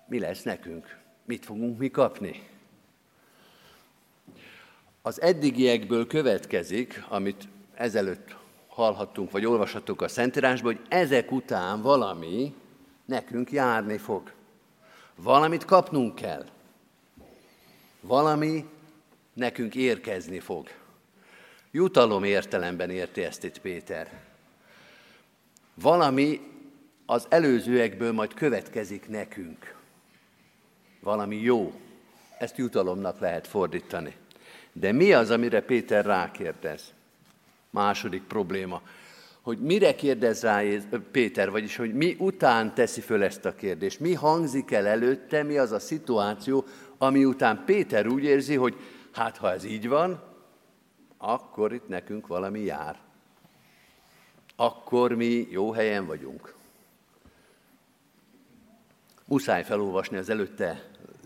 Mi 0.08 0.18
lesz 0.18 0.42
nekünk? 0.42 0.98
Mit 1.24 1.44
fogunk 1.44 1.78
mi 1.78 1.90
kapni? 1.90 2.48
Az 5.02 5.20
eddigiekből 5.20 6.06
következik, 6.06 7.04
amit 7.08 7.48
ezelőtt 7.74 8.36
hallhattunk, 8.68 9.30
vagy 9.30 9.44
olvashattunk 9.46 10.02
a 10.02 10.08
Szentírásban, 10.08 10.74
hogy 10.74 10.84
ezek 10.88 11.32
után 11.32 11.82
valami 11.82 12.54
nekünk 13.04 13.52
járni 13.52 13.98
fog. 13.98 14.32
Valamit 15.14 15.64
kapnunk 15.64 16.14
kell. 16.14 16.44
Valami 18.00 18.64
nekünk 19.32 19.74
érkezni 19.74 20.40
fog. 20.40 20.68
Jutalom 21.70 22.24
értelemben 22.24 22.90
érti 22.90 23.22
ezt 23.22 23.44
itt 23.44 23.60
Péter. 23.60 24.20
Valami 25.74 26.40
az 27.06 27.26
előzőekből 27.28 28.12
majd 28.12 28.34
következik 28.34 29.08
nekünk. 29.08 29.77
Valami 31.00 31.36
jó. 31.36 31.72
Ezt 32.38 32.56
jutalomnak 32.56 33.18
lehet 33.18 33.46
fordítani. 33.46 34.16
De 34.72 34.92
mi 34.92 35.12
az, 35.12 35.30
amire 35.30 35.62
Péter 35.62 36.04
rákérdez? 36.04 36.92
Második 37.70 38.22
probléma. 38.22 38.82
Hogy 39.40 39.58
mire 39.58 39.94
kérdez 39.94 40.42
rá 40.42 40.62
Péter, 41.10 41.50
vagyis 41.50 41.76
hogy 41.76 41.94
mi 41.94 42.16
után 42.18 42.74
teszi 42.74 43.00
föl 43.00 43.22
ezt 43.22 43.44
a 43.44 43.54
kérdést? 43.54 44.00
Mi 44.00 44.14
hangzik 44.14 44.70
el 44.70 44.86
előtte, 44.86 45.42
mi 45.42 45.58
az 45.58 45.72
a 45.72 45.78
szituáció, 45.78 46.64
ami 46.98 47.24
után 47.24 47.62
Péter 47.64 48.06
úgy 48.06 48.24
érzi, 48.24 48.54
hogy 48.54 48.76
hát 49.12 49.36
ha 49.36 49.52
ez 49.52 49.64
így 49.64 49.88
van, 49.88 50.22
akkor 51.18 51.72
itt 51.72 51.88
nekünk 51.88 52.26
valami 52.26 52.60
jár. 52.60 52.98
Akkor 54.56 55.14
mi 55.14 55.46
jó 55.50 55.72
helyen 55.72 56.06
vagyunk. 56.06 56.54
Muszáj 59.30 59.64
felolvasni 59.64 60.16
az 60.16 60.30
előtte 60.30 60.82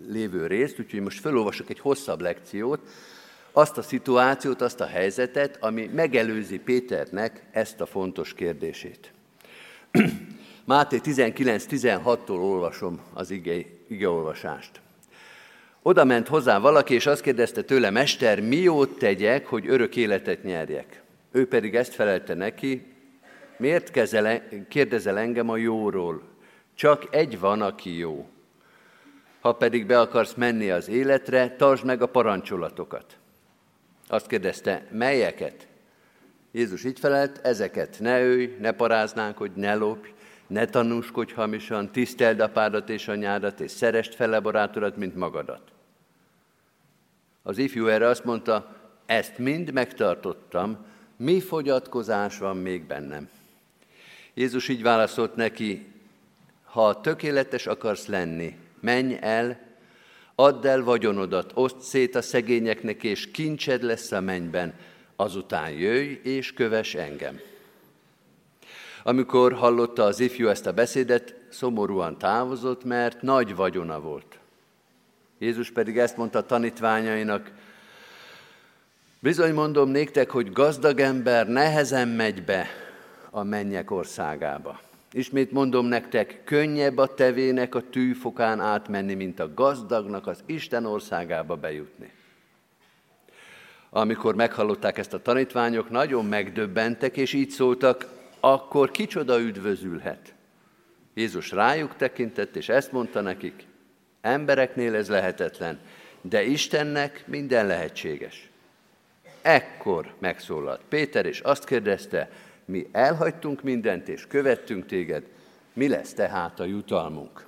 lévő 0.09 0.47
részt, 0.47 0.79
úgyhogy 0.79 1.01
most 1.01 1.21
felolvasok 1.21 1.71
egy 1.71 1.79
hosszabb 1.79 2.21
lekciót, 2.21 2.81
azt 3.53 3.79
a 3.79 3.83
szituációt, 3.83 4.61
azt 4.61 4.81
a 4.81 4.87
helyzetet, 4.87 5.57
ami 5.61 5.91
megelőzi 5.95 6.59
Péternek 6.59 7.43
ezt 7.51 7.81
a 7.81 7.87
fontos 7.87 8.35
kérdését. 8.35 9.13
Máté 10.65 11.01
19-16-tól 11.05 12.29
olvasom 12.29 13.01
az 13.13 13.31
ige, 13.31 13.55
igeolvasást. 13.87 14.81
Oda 15.83 16.05
ment 16.05 16.29
hozzá 16.29 16.59
valaki, 16.59 16.95
és 16.95 17.07
azt 17.07 17.23
kérdezte 17.23 17.63
tőle, 17.63 17.91
Mester, 17.91 18.41
mi 18.41 18.57
jót 18.57 18.99
tegyek, 18.99 19.47
hogy 19.47 19.69
örök 19.69 19.97
életet 19.97 20.43
nyerjek? 20.43 21.03
Ő 21.31 21.49
pedig 21.49 21.75
ezt 21.75 21.95
felelte 21.95 22.35
neki, 22.35 22.87
miért 23.57 23.91
kezel, 23.91 24.43
kérdezel 24.69 25.19
engem 25.19 25.49
a 25.49 25.57
jóról? 25.57 26.32
Csak 26.75 27.15
egy 27.15 27.39
van, 27.39 27.63
aki 27.63 27.97
jó. 27.97 28.29
Ha 29.41 29.53
pedig 29.53 29.87
be 29.87 30.01
akarsz 30.01 30.35
menni 30.35 30.71
az 30.71 30.89
életre, 30.89 31.57
tartsd 31.57 31.85
meg 31.85 32.03
a 32.03 32.07
parancsolatokat. 32.07 33.19
Azt 34.09 34.27
kérdezte, 34.27 34.87
melyeket? 34.91 35.67
Jézus 36.53 36.85
így 36.85 36.99
felelt, 36.99 37.41
ezeket 37.43 37.97
ne 38.01 38.23
ölj, 38.23 38.57
ne 38.61 38.73
paráznánkodj, 38.73 39.61
ne 39.61 39.75
lopj, 39.75 40.09
ne 40.47 40.65
tanúskodj 40.65 41.33
hamisan, 41.33 41.93
tiszteld 41.93 42.41
apádat 42.41 42.89
és 42.89 43.09
anyádat, 43.09 43.61
és 43.61 43.71
szerest 43.71 44.15
fele 44.15 44.41
barátodat, 44.41 44.97
mint 44.97 45.17
magadat. 45.17 45.73
Az 47.43 47.59
ifjú 47.59 47.87
erre 47.87 48.07
azt 48.07 48.25
mondta, 48.25 48.77
ezt 49.07 49.39
mind 49.39 49.73
megtartottam, 49.73 50.87
mi 51.17 51.41
fogyatkozás 51.41 52.39
van 52.39 52.57
még 52.57 52.87
bennem? 52.87 53.29
Jézus 54.35 54.69
így 54.69 54.83
válaszolt 54.83 55.37
neki, 55.37 55.92
ha 56.73 57.01
tökéletes 57.01 57.67
akarsz 57.67 58.07
lenni, 58.07 58.57
menj 58.81 59.17
el, 59.21 59.61
add 60.35 60.67
el 60.67 60.83
vagyonodat, 60.83 61.51
oszd 61.55 61.81
szét 61.81 62.15
a 62.15 62.23
szegényeknek, 62.23 63.03
és 63.03 63.31
kincsed 63.31 63.83
lesz 63.83 64.13
a 64.13 64.21
mennyben, 64.21 64.75
azután 65.17 65.71
jöjj 65.71 66.21
és 66.23 66.53
köves 66.53 66.95
engem. 66.95 67.41
Amikor 69.03 69.53
hallotta 69.53 70.05
az 70.05 70.21
ifjú 70.21 70.49
ezt 70.49 70.67
a 70.67 70.73
beszédet, 70.73 71.35
szomorúan 71.51 72.19
távozott, 72.19 72.85
mert 72.85 73.23
nagy 73.23 73.57
vagyona 73.57 74.01
volt. 74.01 74.39
Jézus 75.39 75.71
pedig 75.71 75.99
ezt 75.99 76.17
mondta 76.17 76.39
a 76.39 76.47
tanítványainak, 76.47 77.51
bizony 79.19 79.55
mondom 79.55 79.89
néktek, 79.89 80.31
hogy 80.31 80.53
gazdag 80.53 81.01
ember 81.01 81.49
nehezen 81.49 82.09
megy 82.09 82.45
be 82.45 82.67
a 83.31 83.43
mennyek 83.43 83.91
országába. 83.91 84.91
Ismét 85.13 85.53
mondom 85.53 85.87
nektek, 85.87 86.41
könnyebb 86.45 86.99
a 86.99 87.15
tevének 87.15 87.75
a 87.75 87.89
tűfokán 87.91 88.61
átmenni, 88.61 89.15
mint 89.15 89.41
a 89.41 89.55
gazdagnak 89.55 90.27
az 90.27 90.43
Isten 90.47 90.87
országába 90.87 91.57
bejutni. 91.57 92.11
Amikor 93.91 94.35
meghallották 94.35 94.99
ezt 94.99 95.15
a 95.15 95.23
tanítványok, 95.23 95.91
nagyon 95.91 96.25
megdöbbentek, 96.25 97.17
és 97.17 97.33
így 97.33 97.51
szóltak, 97.51 98.07
akkor 98.41 98.91
kicsoda 98.91 99.41
üdvözülhet. 99.41 100.35
Jézus 101.15 101.51
rájuk 101.51 101.97
tekintett, 101.97 102.57
és 102.57 102.69
ezt 102.69 102.93
mondta 102.93 103.21
nekik, 103.21 103.67
embereknél 104.21 104.95
ez 104.95 105.09
lehetetlen, 105.09 105.79
de 106.21 106.43
Istennek 106.43 107.25
minden 107.27 107.67
lehetséges. 107.67 108.51
Ekkor 109.43 110.15
megszólalt 110.19 110.81
Péter, 110.89 111.27
és 111.27 111.41
azt 111.41 111.65
kérdezte, 111.65 112.31
mi 112.73 112.89
elhagytunk 112.93 113.63
mindent, 113.63 114.09
és 114.09 114.27
követtünk 114.27 114.87
téged, 114.87 115.27
mi 115.73 115.89
lesz 115.89 116.15
tehát 116.15 116.61
a 116.61 116.65
jutalmunk? 116.65 117.47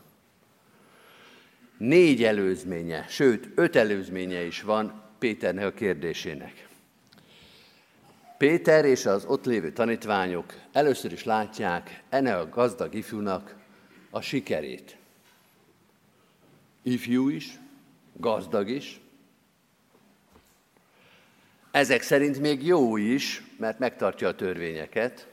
Négy 1.79 2.25
előzménye, 2.25 3.05
sőt, 3.09 3.49
öt 3.55 3.77
előzménye 3.77 4.43
is 4.43 4.63
van 4.63 5.03
Péternek 5.19 5.65
a 5.65 5.73
kérdésének. 5.73 6.69
Péter 8.39 8.85
és 8.85 9.07
az 9.07 9.25
ott 9.25 9.45
lévő 9.45 9.73
tanítványok 9.73 10.55
először 10.73 11.13
is 11.13 11.25
látják 11.25 12.03
enne 12.09 12.37
a 12.37 12.49
gazdag 12.49 12.95
ifjúnak 12.95 13.57
a 14.11 14.21
sikerét. 14.21 14.97
Ifjú 16.83 17.29
is, 17.29 17.59
gazdag 18.13 18.69
is, 18.69 19.01
ezek 21.75 22.03
szerint 22.03 22.41
még 22.41 22.67
jó 22.67 22.97
is, 22.97 23.43
mert 23.59 23.79
megtartja 23.79 24.29
a 24.29 24.35
törvényeket. 24.35 25.29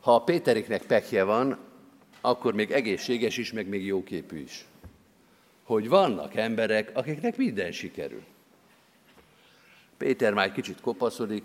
Ha 0.00 0.14
a 0.14 0.24
Péteriknek 0.24 0.82
pekje 0.82 1.24
van, 1.24 1.58
akkor 2.20 2.54
még 2.54 2.70
egészséges 2.70 3.36
is, 3.36 3.52
meg 3.52 3.68
még 3.68 3.86
jóképű 3.86 4.38
is. 4.38 4.64
Hogy 5.62 5.88
vannak 5.88 6.34
emberek, 6.36 6.90
akiknek 6.94 7.36
minden 7.36 7.72
sikerül. 7.72 8.22
Péter 9.96 10.32
már 10.32 10.46
egy 10.46 10.52
kicsit 10.52 10.80
kopaszodik, 10.80 11.44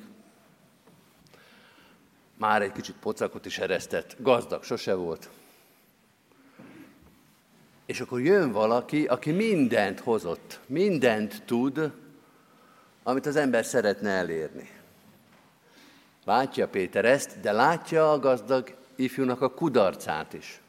már 2.38 2.62
egy 2.62 2.72
kicsit 2.72 2.96
pocakot 2.96 3.46
is 3.46 3.58
eresztett, 3.58 4.16
gazdag 4.20 4.64
sose 4.64 4.94
volt. 4.94 5.30
És 7.86 8.02
akkor 8.02 8.22
jön 8.22 8.52
valaki, 8.52 9.06
aki 9.06 9.32
mindent 9.32 10.00
hozott, 10.00 10.60
mindent 10.68 11.44
tud, 11.46 11.92
amit 13.04 13.26
az 13.26 13.36
ember 13.36 13.66
szeretne 13.66 14.10
elérni. 14.10 14.70
Látja 16.26 16.68
Péter 16.68 17.06
ezt, 17.06 17.40
de 17.40 17.52
látja 17.52 18.12
a 18.12 18.20
gazdag 18.20 18.76
ifjúnak 18.96 19.42
a 19.42 19.54
kudarcát 19.54 20.34
is, 20.34 20.62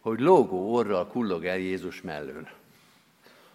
hogy 0.00 0.20
lógó 0.20 0.74
orral 0.74 1.06
kullog 1.06 1.44
el 1.44 1.58
Jézus 1.58 2.02
mellől. 2.02 2.48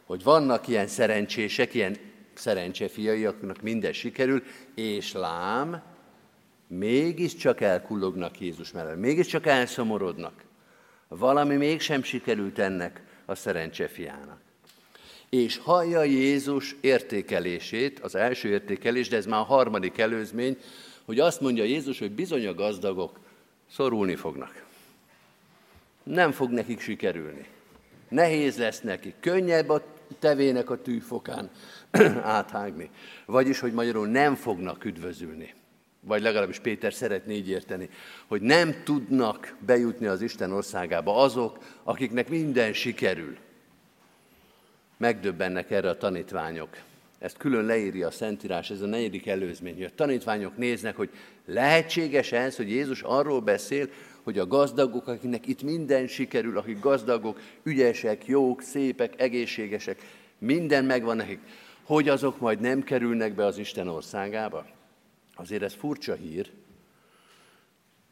Hogy 0.05 0.23
vannak 0.23 0.67
ilyen 0.67 0.87
szerencsések, 0.87 1.73
ilyen 1.73 1.97
szerencsefiai, 2.33 3.27
minden 3.61 3.93
sikerül, 3.93 4.43
és 4.75 5.11
lám, 5.11 5.81
mégiscsak 6.67 7.61
elkullognak 7.61 8.39
Jézus 8.39 8.71
mellől, 8.71 8.95
mégiscsak 8.95 9.45
elszomorodnak. 9.45 10.43
Valami 11.07 11.55
mégsem 11.55 12.03
sikerült 12.03 12.59
ennek 12.59 13.01
a 13.25 13.35
szerencsefiának 13.35 14.48
és 15.29 15.57
hallja 15.57 16.03
Jézus 16.03 16.75
értékelését, 16.81 17.99
az 17.99 18.15
első 18.15 18.49
értékelés, 18.49 19.07
de 19.07 19.17
ez 19.17 19.25
már 19.25 19.39
a 19.39 19.43
harmadik 19.43 19.97
előzmény, 19.97 20.57
hogy 21.05 21.19
azt 21.19 21.41
mondja 21.41 21.63
Jézus, 21.63 21.99
hogy 21.99 22.11
bizony 22.11 22.47
a 22.47 22.53
gazdagok 22.53 23.19
szorulni 23.71 24.15
fognak. 24.15 24.65
Nem 26.03 26.31
fog 26.31 26.51
nekik 26.51 26.79
sikerülni. 26.79 27.45
Nehéz 28.09 28.57
lesz 28.57 28.81
nekik. 28.81 29.15
Könnyebb 29.19 29.69
a 29.69 29.83
tevének 30.19 30.69
a 30.69 30.81
tűfokán 30.81 31.49
áthágni. 32.23 32.89
Vagyis, 33.25 33.59
hogy 33.59 33.73
magyarul 33.73 34.07
nem 34.07 34.35
fognak 34.35 34.85
üdvözülni. 34.85 35.53
Vagy 36.01 36.21
legalábbis 36.21 36.59
Péter 36.59 36.93
szeretné 36.93 37.35
így 37.35 37.49
érteni, 37.49 37.89
hogy 38.27 38.41
nem 38.41 38.83
tudnak 38.83 39.55
bejutni 39.65 40.05
az 40.05 40.21
Isten 40.21 40.51
országába 40.51 41.15
azok, 41.15 41.57
akiknek 41.83 42.29
minden 42.29 42.73
sikerül 42.73 43.37
megdöbbennek 44.99 45.71
erre 45.71 45.89
a 45.89 45.97
tanítványok. 45.97 46.69
Ezt 47.19 47.37
külön 47.37 47.65
leírja 47.65 48.07
a 48.07 48.11
Szentírás, 48.11 48.69
ez 48.69 48.81
a 48.81 48.85
negyedik 48.85 49.27
előzmény, 49.27 49.73
hogy 49.73 49.83
a 49.83 49.95
tanítványok 49.95 50.57
néznek, 50.57 50.95
hogy 50.95 51.09
lehetséges 51.45 52.31
ez, 52.31 52.55
hogy 52.55 52.69
Jézus 52.69 53.01
arról 53.01 53.41
beszél, 53.41 53.89
hogy 54.23 54.39
a 54.39 54.47
gazdagok, 54.47 55.07
akiknek 55.07 55.47
itt 55.47 55.63
minden 55.63 56.07
sikerül, 56.07 56.57
akik 56.57 56.79
gazdagok, 56.79 57.39
ügyesek, 57.63 58.25
jók, 58.25 58.61
szépek, 58.61 59.21
egészségesek, 59.21 60.01
minden 60.37 60.85
megvan 60.85 61.15
nekik, 61.15 61.39
hogy 61.83 62.09
azok 62.09 62.39
majd 62.39 62.59
nem 62.59 62.83
kerülnek 62.83 63.33
be 63.33 63.45
az 63.45 63.57
Isten 63.57 63.87
országába? 63.87 64.65
Azért 65.35 65.63
ez 65.63 65.73
furcsa 65.73 66.13
hír, 66.13 66.49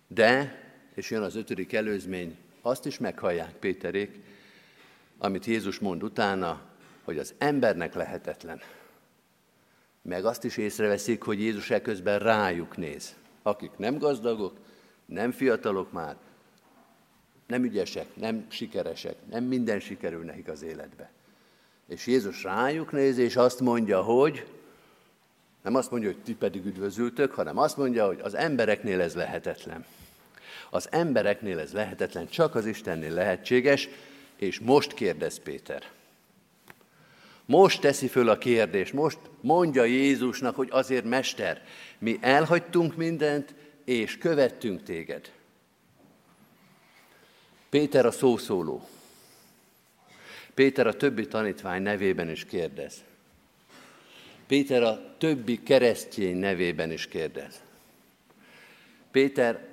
de, 0.08 0.62
és 0.96 1.10
jön 1.10 1.22
az 1.22 1.36
ötödik 1.36 1.74
előzmény, 1.74 2.38
azt 2.62 2.86
is 2.86 2.98
meghallják 2.98 3.54
Péterék, 3.54 4.20
amit 5.18 5.46
Jézus 5.46 5.80
mond 5.80 6.04
utána, 6.04 6.67
hogy 7.08 7.18
az 7.18 7.34
embernek 7.38 7.94
lehetetlen. 7.94 8.62
Meg 10.02 10.26
azt 10.26 10.44
is 10.44 10.58
észreveszik, 10.58 11.22
hogy 11.22 11.40
Jézus 11.40 11.70
eközben 11.70 12.20
rájuk 12.20 12.78
néz. 12.78 13.16
Akik 13.42 13.72
nem 13.78 13.98
gazdagok, 13.98 14.54
nem 15.06 15.32
fiatalok 15.32 15.92
már, 15.92 16.16
nem 17.48 17.64
ügyesek, 17.64 18.16
nem 18.16 18.46
sikeresek, 18.50 19.16
nem 19.30 19.44
minden 19.44 19.80
sikerül 19.80 20.24
nekik 20.24 20.48
az 20.48 20.62
életbe. 20.62 21.12
És 21.88 22.08
Jézus 22.08 22.44
rájuk 22.44 22.92
néz, 22.92 23.18
és 23.18 23.36
azt 23.36 23.60
mondja, 23.60 24.02
hogy 24.02 24.46
nem 25.64 25.76
azt 25.76 25.92
mondja, 25.92 26.10
hogy 26.10 26.24
ti 26.24 26.36
pedig 26.36 26.66
üdvözültök, 26.66 27.34
hanem 27.34 27.58
azt 27.58 27.78
mondja, 27.78 28.06
hogy 28.06 28.20
az 28.22 28.34
embereknél 28.34 29.02
ez 29.02 29.16
lehetetlen. 29.16 29.86
Az 30.70 30.88
embereknél 30.92 31.60
ez 31.60 31.74
lehetetlen, 31.74 32.28
csak 32.28 32.56
az 32.56 32.66
Istennél 32.66 33.14
lehetséges, 33.14 33.90
és 34.36 34.60
most 34.60 34.94
kérdez 34.94 35.40
Péter. 35.40 35.96
Most 37.48 37.82
teszi 37.82 38.08
föl 38.08 38.30
a 38.30 38.38
kérdést, 38.38 38.94
most 38.94 39.20
mondja 39.42 39.84
Jézusnak, 39.84 40.56
hogy 40.56 40.68
azért, 40.72 41.06
Mester, 41.06 41.64
mi 42.00 42.18
elhagytunk 42.22 42.96
mindent, 42.96 43.56
és 43.86 44.18
követtünk 44.18 44.84
téged. 44.84 45.32
Péter 47.70 48.06
a 48.06 48.12
szószóló. 48.12 48.88
Péter 50.54 50.88
a 50.88 50.94
többi 50.94 51.28
tanítvány 51.28 51.82
nevében 51.82 52.30
is 52.30 52.46
kérdez. 52.46 53.04
Péter 54.48 54.84
a 54.84 55.16
többi 55.18 55.64
keresztény 55.64 56.38
nevében 56.38 56.92
is 56.92 57.08
kérdez. 57.08 57.62
Péter 59.12 59.66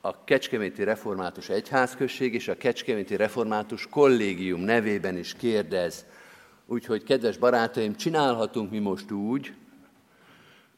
a 0.00 0.24
Kecskeméti 0.24 0.84
Református 0.84 1.48
Egyházközség 1.48 2.34
és 2.34 2.48
a 2.48 2.56
Kecskeméti 2.56 3.16
Református 3.16 3.86
Kollégium 3.86 4.60
nevében 4.60 5.16
is 5.16 5.34
kérdez. 5.34 6.04
Úgyhogy, 6.70 7.02
kedves 7.02 7.36
barátaim, 7.36 7.96
csinálhatunk 7.96 8.70
mi 8.70 8.78
most 8.78 9.10
úgy, 9.10 9.52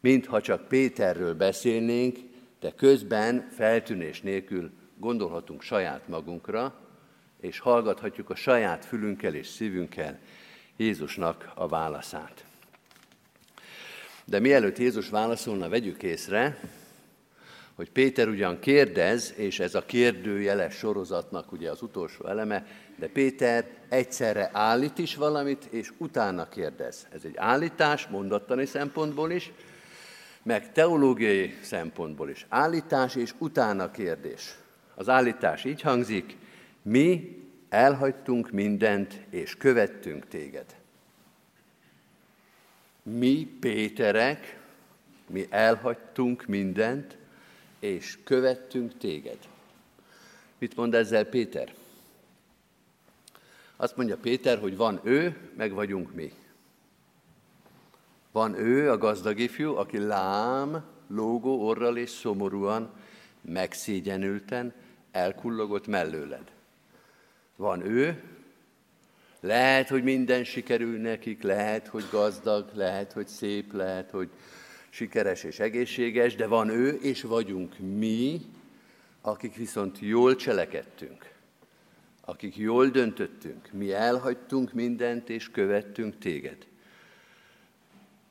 mintha 0.00 0.40
csak 0.40 0.68
Péterről 0.68 1.34
beszélnénk, 1.34 2.18
de 2.60 2.70
közben 2.70 3.48
feltűnés 3.56 4.20
nélkül 4.20 4.70
gondolhatunk 4.96 5.62
saját 5.62 6.08
magunkra, 6.08 6.74
és 7.40 7.58
hallgathatjuk 7.58 8.30
a 8.30 8.34
saját 8.34 8.84
fülünkkel 8.84 9.34
és 9.34 9.46
szívünkkel 9.46 10.18
Jézusnak 10.76 11.52
a 11.54 11.68
válaszát. 11.68 12.44
De 14.24 14.38
mielőtt 14.38 14.78
Jézus 14.78 15.08
válaszolna, 15.08 15.68
vegyük 15.68 16.02
észre, 16.02 16.60
hogy 17.74 17.90
Péter 17.90 18.28
ugyan 18.28 18.58
kérdez, 18.58 19.32
és 19.36 19.60
ez 19.60 19.74
a 19.74 19.86
kérdőjeles 19.86 20.74
sorozatnak 20.74 21.52
ugye 21.52 21.70
az 21.70 21.82
utolsó 21.82 22.26
eleme, 22.26 22.66
de 23.00 23.08
Péter 23.08 23.68
egyszerre 23.88 24.50
állít 24.52 24.98
is 24.98 25.14
valamit, 25.14 25.64
és 25.70 25.92
utána 25.96 26.48
kérdez. 26.48 27.06
Ez 27.12 27.20
egy 27.24 27.36
állítás, 27.36 28.06
mondattani 28.06 28.66
szempontból 28.66 29.30
is, 29.30 29.52
meg 30.42 30.72
teológiai 30.72 31.58
szempontból 31.62 32.30
is. 32.30 32.46
Állítás 32.48 33.14
és 33.14 33.34
utána 33.38 33.90
kérdés. 33.90 34.54
Az 34.94 35.08
állítás 35.08 35.64
így 35.64 35.80
hangzik, 35.80 36.36
mi 36.82 37.38
elhagytunk 37.68 38.50
mindent, 38.50 39.20
és 39.30 39.56
követtünk 39.56 40.28
téged. 40.28 40.66
Mi 43.02 43.56
Péterek, 43.60 44.58
mi 45.28 45.46
elhagytunk 45.50 46.46
mindent, 46.46 47.16
és 47.78 48.18
követtünk 48.24 48.98
téged. 48.98 49.38
Mit 50.58 50.76
mond 50.76 50.94
ezzel 50.94 51.24
Péter? 51.24 51.72
Azt 53.80 53.96
mondja 53.96 54.16
Péter, 54.16 54.58
hogy 54.58 54.76
van 54.76 55.00
ő, 55.04 55.36
meg 55.56 55.72
vagyunk 55.72 56.14
mi. 56.14 56.32
Van 58.32 58.54
ő, 58.54 58.90
a 58.90 58.98
gazdag 58.98 59.38
ifjú, 59.38 59.76
aki 59.76 59.98
lám, 59.98 60.84
lógó 61.08 61.66
orral 61.66 61.96
és 61.96 62.10
szomorúan, 62.10 62.90
megszégyenülten 63.40 64.72
elkullogott 65.10 65.86
mellőled. 65.86 66.52
Van 67.56 67.80
ő, 67.80 68.22
lehet, 69.40 69.88
hogy 69.88 70.02
minden 70.02 70.44
sikerül 70.44 70.98
nekik, 70.98 71.42
lehet, 71.42 71.86
hogy 71.86 72.04
gazdag, 72.10 72.70
lehet, 72.74 73.12
hogy 73.12 73.28
szép, 73.28 73.72
lehet, 73.72 74.10
hogy 74.10 74.30
sikeres 74.88 75.44
és 75.44 75.58
egészséges, 75.58 76.34
de 76.34 76.46
van 76.46 76.68
ő, 76.68 76.98
és 77.02 77.22
vagyunk 77.22 77.78
mi, 77.78 78.40
akik 79.20 79.56
viszont 79.56 79.98
jól 80.00 80.36
cselekedtünk, 80.36 81.30
akik 82.30 82.56
jól 82.56 82.88
döntöttünk, 82.88 83.72
mi 83.72 83.92
elhagytunk 83.92 84.72
mindent, 84.72 85.28
és 85.28 85.50
követtünk 85.50 86.18
téged. 86.18 86.66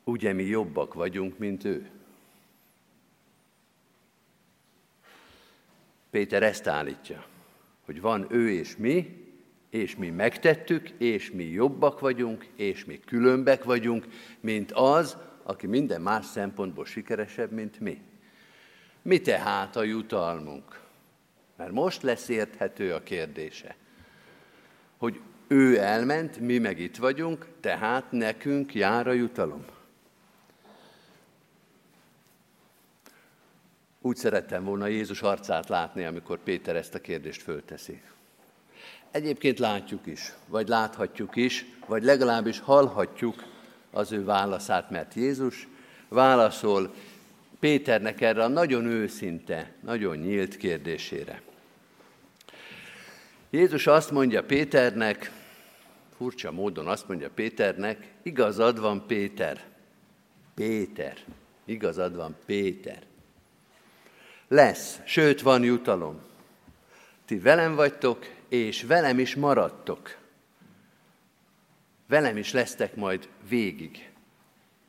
Ugye 0.04 0.32
mi 0.32 0.42
jobbak 0.42 0.94
vagyunk, 0.94 1.38
mint 1.38 1.64
ő? 1.64 1.90
Péter 6.10 6.42
ezt 6.42 6.66
állítja, 6.66 7.26
hogy 7.84 8.00
van 8.00 8.26
ő 8.30 8.50
és 8.50 8.76
mi, 8.76 9.26
és 9.70 9.96
mi 9.96 10.10
megtettük, 10.10 10.88
és 10.88 11.30
mi 11.30 11.44
jobbak 11.44 12.00
vagyunk, 12.00 12.46
és 12.56 12.84
mi 12.84 13.00
különbek 13.00 13.64
vagyunk, 13.64 14.06
mint 14.40 14.72
az, 14.72 15.16
aki 15.42 15.66
minden 15.66 16.00
más 16.00 16.26
szempontból 16.26 16.84
sikeresebb, 16.84 17.50
mint 17.50 17.80
mi. 17.80 18.00
Mi 19.02 19.20
tehát 19.20 19.76
a 19.76 19.82
jutalmunk? 19.82 20.80
Mert 21.56 21.72
most 21.72 22.02
lesz 22.02 22.28
érthető 22.28 22.94
a 22.94 23.02
kérdése, 23.02 23.76
hogy 25.00 25.20
ő 25.48 25.78
elment, 25.78 26.38
mi 26.38 26.58
meg 26.58 26.80
itt 26.80 26.96
vagyunk, 26.96 27.46
tehát 27.60 28.10
nekünk 28.10 28.74
jár 28.74 29.06
a 29.06 29.12
jutalom. 29.12 29.64
Úgy 34.00 34.16
szerettem 34.16 34.64
volna 34.64 34.86
Jézus 34.86 35.22
arcát 35.22 35.68
látni, 35.68 36.04
amikor 36.04 36.38
Péter 36.38 36.76
ezt 36.76 36.94
a 36.94 37.00
kérdést 37.00 37.42
fölteszi. 37.42 38.02
Egyébként 39.10 39.58
látjuk 39.58 40.06
is, 40.06 40.32
vagy 40.46 40.68
láthatjuk 40.68 41.36
is, 41.36 41.66
vagy 41.86 42.02
legalábbis 42.02 42.60
hallhatjuk 42.60 43.44
az 43.90 44.12
ő 44.12 44.24
válaszát, 44.24 44.90
mert 44.90 45.14
Jézus 45.14 45.68
válaszol 46.08 46.94
Péternek 47.58 48.20
erre 48.20 48.44
a 48.44 48.48
nagyon 48.48 48.84
őszinte, 48.86 49.72
nagyon 49.80 50.16
nyílt 50.16 50.56
kérdésére. 50.56 51.42
Jézus 53.50 53.86
azt 53.86 54.10
mondja 54.10 54.44
Péternek, 54.44 55.32
furcsa 56.16 56.52
módon 56.52 56.86
azt 56.88 57.08
mondja 57.08 57.30
Péternek, 57.30 58.12
igazad 58.22 58.80
van 58.80 59.06
Péter. 59.06 59.64
Péter. 60.54 61.18
Igazad 61.64 62.16
van 62.16 62.36
Péter. 62.46 63.02
Lesz, 64.48 65.00
sőt 65.04 65.40
van 65.40 65.62
jutalom. 65.62 66.20
Ti 67.24 67.38
velem 67.38 67.74
vagytok, 67.74 68.26
és 68.48 68.82
velem 68.82 69.18
is 69.18 69.34
maradtok. 69.34 70.16
Velem 72.08 72.36
is 72.36 72.52
lesztek 72.52 72.94
majd 72.94 73.28
végig. 73.48 74.10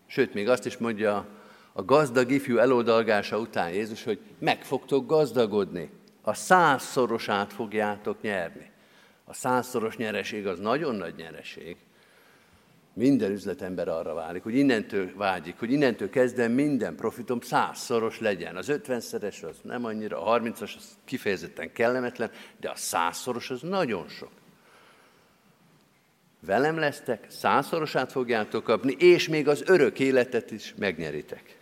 Sőt, 0.06 0.34
még 0.34 0.50
azt 0.50 0.66
is 0.66 0.78
mondja 0.78 1.28
a 1.74 1.84
gazdag 1.84 2.32
ifjú 2.32 2.58
eloldalgása 2.58 3.40
után 3.40 3.70
Jézus, 3.72 4.04
hogy 4.04 4.20
meg 4.40 4.64
fogtok 4.64 5.08
gazdagodni. 5.08 5.90
A 6.22 6.34
százszorosát 6.34 7.54
fogjátok 7.54 8.22
nyerni. 8.22 8.72
A 9.26 9.34
százszoros 9.34 9.98
nyereség 9.98 10.48
az 10.48 10.60
nagyon 10.60 10.96
nagy 10.96 11.16
nyereség. 11.16 11.78
Minden 12.94 13.32
üzletember 13.32 13.88
arra 13.88 14.14
válik, 14.14 14.44
hogy 14.44 14.56
innentől 14.56 15.12
vágyik, 15.16 15.60
hogy 15.60 15.72
innentől 15.72 16.10
kezdve 16.10 16.48
minden 16.48 16.96
profitom 16.96 17.40
százszoros 17.40 18.20
legyen. 18.20 18.56
Az 18.56 18.70
ötvenszeres 18.70 19.44
az 19.44 19.58
nem 19.64 19.86
annyira, 19.86 20.22
a 20.22 20.24
harmincas 20.24 20.76
az 20.76 20.98
kifejezetten 21.06 21.72
kellemetlen, 21.72 22.32
de 22.60 22.70
a 22.70 22.76
százszoros 22.76 23.50
az 23.50 23.62
nagyon 23.62 24.08
sok. 24.08 24.32
Velem 26.40 26.78
lesztek, 26.78 27.26
százszorosát 27.30 28.12
fogjátok 28.12 28.64
kapni, 28.64 28.96
és 29.00 29.28
még 29.28 29.48
az 29.48 29.64
örök 29.66 30.00
életet 30.00 30.52
is 30.52 30.74
megnyeritek. 30.78 31.61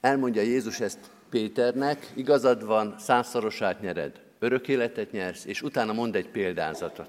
Elmondja 0.00 0.42
Jézus 0.42 0.80
ezt 0.80 0.98
Péternek, 1.30 2.12
igazad 2.14 2.66
van, 2.66 2.94
százszorosát 2.98 3.80
nyered, 3.80 4.20
örök 4.38 4.68
életet 4.68 5.10
nyersz, 5.10 5.44
és 5.44 5.62
utána 5.62 5.92
mond 5.92 6.16
egy 6.16 6.28
példázatot. 6.28 7.08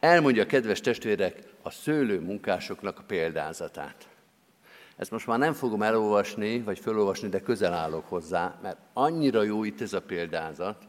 Elmondja, 0.00 0.46
kedves 0.46 0.80
testvérek, 0.80 1.38
a 1.62 1.70
szőlő 1.70 2.20
munkásoknak 2.20 2.98
a 2.98 3.02
példázatát. 3.06 4.08
Ezt 4.96 5.10
most 5.10 5.26
már 5.26 5.38
nem 5.38 5.52
fogom 5.52 5.82
elolvasni, 5.82 6.60
vagy 6.60 6.78
felolvasni, 6.78 7.28
de 7.28 7.40
közel 7.40 7.72
állok 7.72 8.08
hozzá, 8.08 8.58
mert 8.62 8.78
annyira 8.92 9.42
jó 9.42 9.64
itt 9.64 9.80
ez 9.80 9.92
a 9.92 10.02
példázat, 10.02 10.88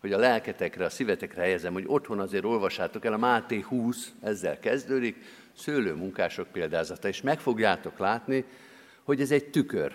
hogy 0.00 0.12
a 0.12 0.18
lelketekre, 0.18 0.84
a 0.84 0.90
szívetekre 0.90 1.42
helyezem, 1.42 1.72
hogy 1.72 1.84
otthon 1.86 2.20
azért 2.20 2.44
olvassátok 2.44 3.04
el, 3.04 3.12
a 3.12 3.18
Máté 3.18 3.60
20 3.60 4.12
ezzel 4.20 4.58
kezdődik, 4.58 5.16
szőlő 5.56 5.94
munkások 5.94 6.48
példázata, 6.48 7.08
és 7.08 7.20
meg 7.20 7.40
fogjátok 7.40 7.98
látni, 7.98 8.44
hogy 9.02 9.20
ez 9.20 9.30
egy 9.30 9.50
tükör, 9.50 9.94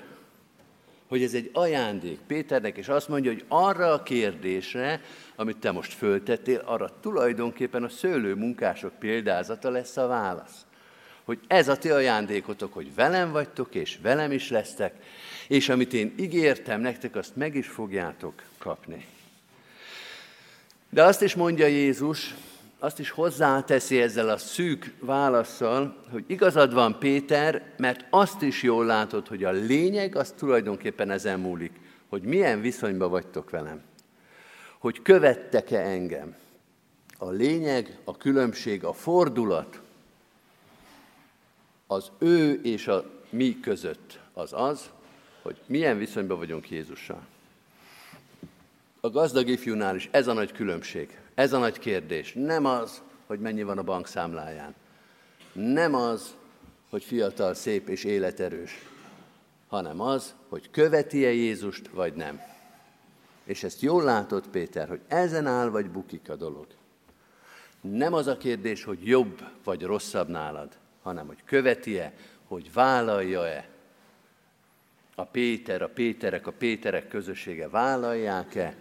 hogy 1.10 1.24
ez 1.24 1.34
egy 1.34 1.50
ajándék 1.54 2.20
Péternek, 2.28 2.78
és 2.78 2.88
azt 2.88 3.08
mondja, 3.08 3.32
hogy 3.32 3.46
arra 3.48 3.94
a 3.94 4.04
kérdésre, 4.04 5.02
amit 5.36 5.58
te 5.58 5.72
most 5.72 5.94
föltettél, 5.94 6.62
arra 6.66 7.00
tulajdonképpen 7.02 7.84
a 7.84 7.90
szőlő 7.90 8.36
munkások 8.36 9.00
példázata 9.00 9.70
lesz 9.70 9.98
a 9.98 10.08
válasz. 10.08 10.66
hogy 11.24 11.40
ez 11.48 11.68
a 11.68 11.78
ti 11.78 11.90
ajándékotok, 11.90 12.74
hogy 12.74 12.96
velem 12.96 13.32
vagytok, 13.32 13.76
és 13.76 13.98
velem 14.02 14.32
is 14.32 14.50
lesztek, 14.50 14.94
és 15.48 15.70
amit 15.70 15.94
én 15.94 16.14
ígértem 16.20 16.82
nektek, 16.82 17.16
azt 17.16 17.36
meg 17.36 17.56
is 17.56 17.68
fogjátok 17.68 18.44
kapni. 18.58 19.06
De 20.90 21.04
azt 21.04 21.22
is 21.22 21.36
mondja 21.36 21.66
Jézus, 21.66 22.36
azt 22.80 23.00
is 23.00 23.10
hozzáteszi 23.10 24.02
ezzel 24.02 24.30
a 24.30 24.38
szűk 24.38 24.94
válaszsal, 25.00 25.96
hogy 26.12 26.24
igazad 26.28 26.74
van 26.74 27.00
Péter, 27.00 27.74
mert 27.78 28.06
azt 28.10 28.42
is 28.42 28.64
jól 28.64 28.86
látod, 28.86 29.28
hogy 29.28 29.44
a 29.44 29.52
lényeg 29.52 30.16
az 30.16 30.34
tulajdonképpen 30.38 31.12
ezen 31.12 31.40
múlik, 31.40 31.80
hogy 32.10 32.22
milyen 32.22 32.62
viszonyban 32.62 33.10
vagytok 33.10 33.50
velem. 33.50 33.82
Hogy 34.78 35.02
követtek-e 35.02 35.80
engem. 35.80 36.36
A 37.18 37.30
lényeg, 37.30 37.98
a 38.04 38.18
különbség, 38.18 38.84
a 38.84 38.94
fordulat 38.94 39.82
az 41.88 42.12
ő 42.18 42.62
és 42.64 42.88
a 42.88 43.10
mi 43.30 43.60
között 43.60 44.20
az 44.34 44.54
az, 44.54 44.90
hogy 45.42 45.58
milyen 45.66 45.98
viszonyban 45.98 46.38
vagyunk 46.38 46.70
Jézussal. 46.70 47.26
A 49.00 49.10
gazdag 49.10 49.48
ifjúnál 49.48 49.96
is 49.96 50.10
ez 50.12 50.28
a 50.28 50.34
nagy 50.34 50.52
különbség, 50.52 51.18
ez 51.40 51.54
a 51.54 51.60
nagy 51.60 51.80
kérdés. 51.80 52.34
Nem 52.34 52.66
az, 52.66 53.02
hogy 53.26 53.40
mennyi 53.40 53.64
van 53.64 53.78
a 53.78 53.84
bankszámláján. 53.84 54.76
Nem 55.54 55.96
az, 55.96 56.36
hogy 56.90 57.04
fiatal, 57.04 57.54
szép 57.54 57.90
és 57.90 58.04
életerős, 58.04 58.86
hanem 59.68 60.02
az, 60.02 60.36
hogy 60.50 60.70
követi-e 60.72 61.32
Jézust, 61.32 61.88
vagy 61.88 62.14
nem. 62.14 62.42
És 63.44 63.64
ezt 63.64 63.82
jól 63.82 64.04
látod, 64.04 64.48
Péter, 64.48 64.88
hogy 64.88 65.00
ezen 65.08 65.46
áll, 65.46 65.70
vagy 65.70 65.90
bukik 65.90 66.30
a 66.30 66.36
dolog. 66.36 66.68
Nem 67.82 68.14
az 68.14 68.28
a 68.28 68.38
kérdés, 68.38 68.84
hogy 68.84 69.08
jobb 69.08 69.42
vagy 69.64 69.84
rosszabb 69.84 70.28
nálad, 70.28 70.78
hanem 71.02 71.28
hogy 71.28 71.44
követi-e, 71.46 72.14
hogy 72.48 72.74
vállalja-e. 72.74 73.68
A 75.16 75.24
Péter, 75.24 75.82
a 75.82 75.90
Péterek, 75.90 76.48
a 76.48 76.52
Péterek 76.52 77.08
közössége 77.08 77.70
vállalják-e 77.70 78.76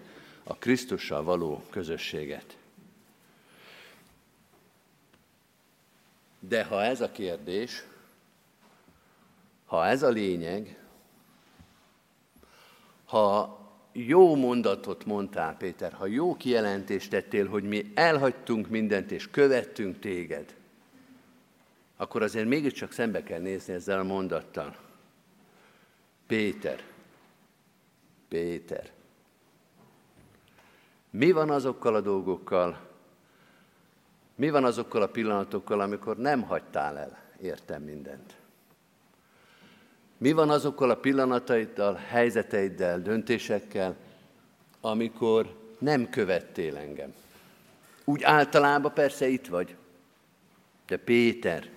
a 0.49 0.55
Krisztussal 0.55 1.23
való 1.23 1.63
közösséget. 1.71 2.57
De 6.41 6.65
ha 6.65 6.83
ez 6.83 7.01
a 7.01 7.11
kérdés, 7.11 7.85
ha 9.67 9.87
ez 9.87 10.03
a 10.03 10.09
lényeg, 10.09 10.79
ha 13.05 13.59
jó 13.93 14.37
mondatot 14.37 15.05
mondtál, 15.05 15.57
Péter, 15.57 15.93
ha 15.93 16.07
jó 16.07 16.37
kijelentést 16.37 17.11
tettél, 17.11 17.49
hogy 17.49 17.65
mi 17.65 17.93
elhagytunk 17.95 18.69
mindent 18.69 19.11
és 19.11 19.31
követtünk 19.31 19.99
téged, 19.99 20.57
akkor 21.97 22.23
azért 22.23 22.49
mégiscsak 22.49 22.93
szembe 22.93 23.23
kell 23.23 23.41
nézni 23.41 23.75
ezzel 23.75 23.99
a 23.99 24.05
mondattal. 24.05 24.77
Péter, 26.27 26.83
Péter, 28.29 28.97
mi 31.11 31.31
van 31.33 31.51
azokkal 31.51 31.95
a 31.95 32.01
dolgokkal, 32.01 32.87
mi 34.35 34.51
van 34.51 34.65
azokkal 34.65 35.03
a 35.03 35.09
pillanatokkal, 35.09 35.81
amikor 35.81 36.17
nem 36.17 36.43
hagytál 36.43 36.99
el, 36.99 37.19
értem 37.41 37.83
mindent? 37.83 38.37
Mi 40.19 40.33
van 40.33 40.51
azokkal 40.51 40.91
a 40.91 40.97
pillanataiddal, 40.97 41.95
helyzeteiddel, 41.95 43.01
döntésekkel, 43.01 43.97
amikor 44.81 45.57
nem 45.79 46.11
követtél 46.11 46.77
engem? 46.77 47.15
Úgy 48.05 48.23
általában 48.23 48.93
persze 48.93 49.27
itt 49.27 49.47
vagy, 49.47 49.77
de 50.87 50.97
Péter, 50.97 51.69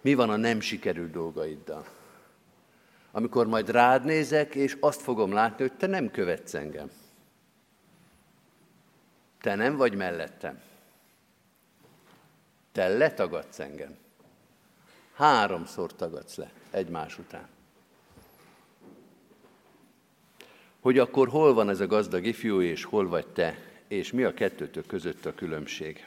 mi 0.00 0.14
van 0.14 0.30
a 0.30 0.36
nem 0.36 0.60
sikerült 0.60 1.10
dolgaiddal? 1.10 1.86
Amikor 3.10 3.46
majd 3.46 3.70
rád 3.70 4.04
nézek, 4.04 4.54
és 4.54 4.76
azt 4.80 5.00
fogom 5.00 5.32
látni, 5.32 5.62
hogy 5.68 5.76
te 5.76 5.86
nem 5.86 6.10
követsz 6.10 6.54
engem. 6.54 6.90
Te 9.42 9.54
nem 9.54 9.76
vagy 9.76 9.94
mellettem. 9.94 10.60
Te 12.72 12.88
letagadsz 12.88 13.58
engem. 13.58 13.96
Háromszor 15.14 15.94
tagadsz 15.94 16.36
le 16.36 16.50
egymás 16.70 17.18
után. 17.18 17.48
Hogy 20.80 20.98
akkor 20.98 21.28
hol 21.28 21.54
van 21.54 21.68
ez 21.68 21.80
a 21.80 21.86
gazdag 21.86 22.24
ifjú, 22.24 22.60
és 22.60 22.84
hol 22.84 23.08
vagy 23.08 23.26
te, 23.26 23.58
és 23.88 24.12
mi 24.12 24.22
a 24.22 24.34
kettőtök 24.34 24.86
között 24.86 25.26
a 25.26 25.34
különbség? 25.34 26.06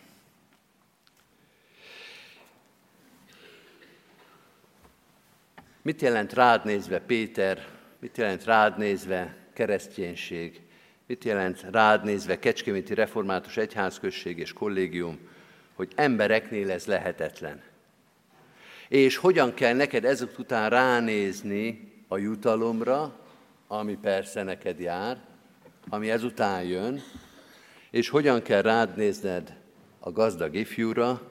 Mit 5.82 6.02
jelent 6.02 6.34
rád 6.34 6.66
nézve 6.66 7.00
Péter, 7.00 7.68
mit 8.00 8.18
jelent 8.18 8.44
rád 8.44 8.78
nézve 8.78 9.38
kereszténység, 9.54 10.65
mit 11.08 11.24
jelent 11.24 11.66
rád 11.72 12.04
nézve 12.04 12.40
Kecskeméti 12.40 12.94
Református 12.94 13.58
Egyházközség 13.58 14.38
és 14.38 14.54
Kollégium, 14.54 15.20
hogy 15.74 15.92
embereknél 15.96 16.72
ez 16.72 16.86
lehetetlen. 16.86 17.62
És 18.88 19.18
hogyan 19.18 19.54
kell 19.54 19.74
neked 19.74 20.06
ezek 20.06 20.40
után 20.40 20.70
ránézni 20.70 21.94
a 22.08 22.18
jutalomra, 22.18 23.20
ami 23.68 23.98
persze 24.02 24.44
neked 24.44 24.80
jár, 24.80 25.18
ami 25.90 26.12
ezután 26.12 26.64
jön, 26.64 27.02
és 27.90 28.10
hogyan 28.10 28.42
kell 28.42 28.62
rád 28.62 28.96
nézned 28.96 29.56
a 30.00 30.12
gazdag 30.12 30.56
ifjúra, 30.56 31.22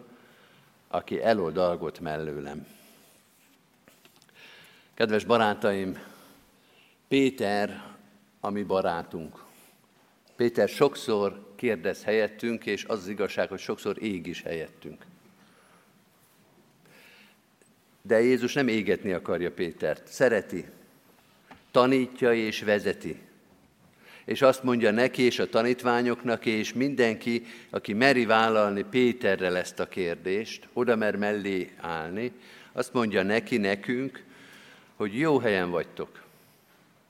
aki 0.88 1.22
eloldalgott 1.22 2.00
mellőlem. 2.00 2.66
Kedves 4.94 5.24
barátaim, 5.24 5.98
Péter 7.08 7.94
a 8.40 8.50
mi 8.50 8.62
barátunk. 8.62 9.43
Péter 10.36 10.68
sokszor 10.68 11.52
kérdez 11.56 12.04
helyettünk, 12.04 12.66
és 12.66 12.84
az, 12.84 12.98
az 12.98 13.08
igazság, 13.08 13.48
hogy 13.48 13.58
sokszor 13.58 14.02
ég 14.02 14.26
is 14.26 14.42
helyettünk. 14.42 15.04
De 18.02 18.20
Jézus 18.20 18.52
nem 18.52 18.68
égetni 18.68 19.12
akarja 19.12 19.52
Pétert, 19.52 20.06
szereti, 20.06 20.64
tanítja 21.70 22.32
és 22.34 22.62
vezeti. 22.62 23.20
És 24.24 24.42
azt 24.42 24.62
mondja 24.62 24.90
neki 24.90 25.22
és 25.22 25.38
a 25.38 25.48
tanítványoknak, 25.48 26.46
és 26.46 26.72
mindenki, 26.72 27.46
aki 27.70 27.92
meri 27.92 28.24
vállalni 28.24 28.84
Péterrel 28.90 29.56
ezt 29.56 29.80
a 29.80 29.88
kérdést, 29.88 30.68
oda 30.72 30.96
mer 30.96 31.16
mellé 31.16 31.70
állni, 31.76 32.32
azt 32.72 32.92
mondja 32.92 33.22
neki, 33.22 33.56
nekünk, 33.56 34.22
hogy 34.96 35.18
jó 35.18 35.38
helyen 35.38 35.70
vagytok. 35.70 36.22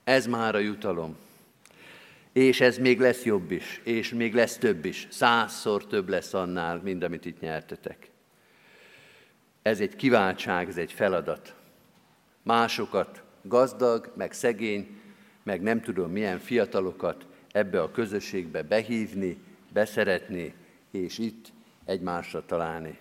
Ez 0.05 0.27
már 0.27 0.55
a 0.55 0.59
jutalom. 0.59 1.17
És 2.35 2.61
ez 2.61 2.79
még 2.79 3.01
lesz 3.01 3.23
jobb 3.23 3.51
is, 3.51 3.81
és 3.85 4.13
még 4.13 4.35
lesz 4.35 4.57
több 4.57 4.85
is. 4.85 5.07
Százszor 5.11 5.87
több 5.87 6.09
lesz 6.09 6.35
annál, 6.35 6.81
mint 6.83 7.05
amit 7.05 7.25
itt 7.25 7.41
nyertetek. 7.41 8.11
Ez 9.63 9.81
egy 9.81 9.97
kiváltság, 9.97 10.69
ez 10.69 10.77
egy 10.77 10.93
feladat. 10.93 11.55
Másokat, 12.43 13.23
gazdag, 13.43 14.13
meg 14.17 14.33
szegény, 14.33 15.01
meg 15.43 15.63
nem 15.63 15.81
tudom 15.81 16.11
milyen 16.11 16.39
fiatalokat 16.39 17.27
ebbe 17.53 17.83
a 17.83 17.91
közösségbe 17.91 18.63
behívni, 18.63 19.39
beszeretni, 19.73 20.55
és 20.91 21.19
itt 21.19 21.53
egymásra 21.85 22.45
találni. 22.47 22.99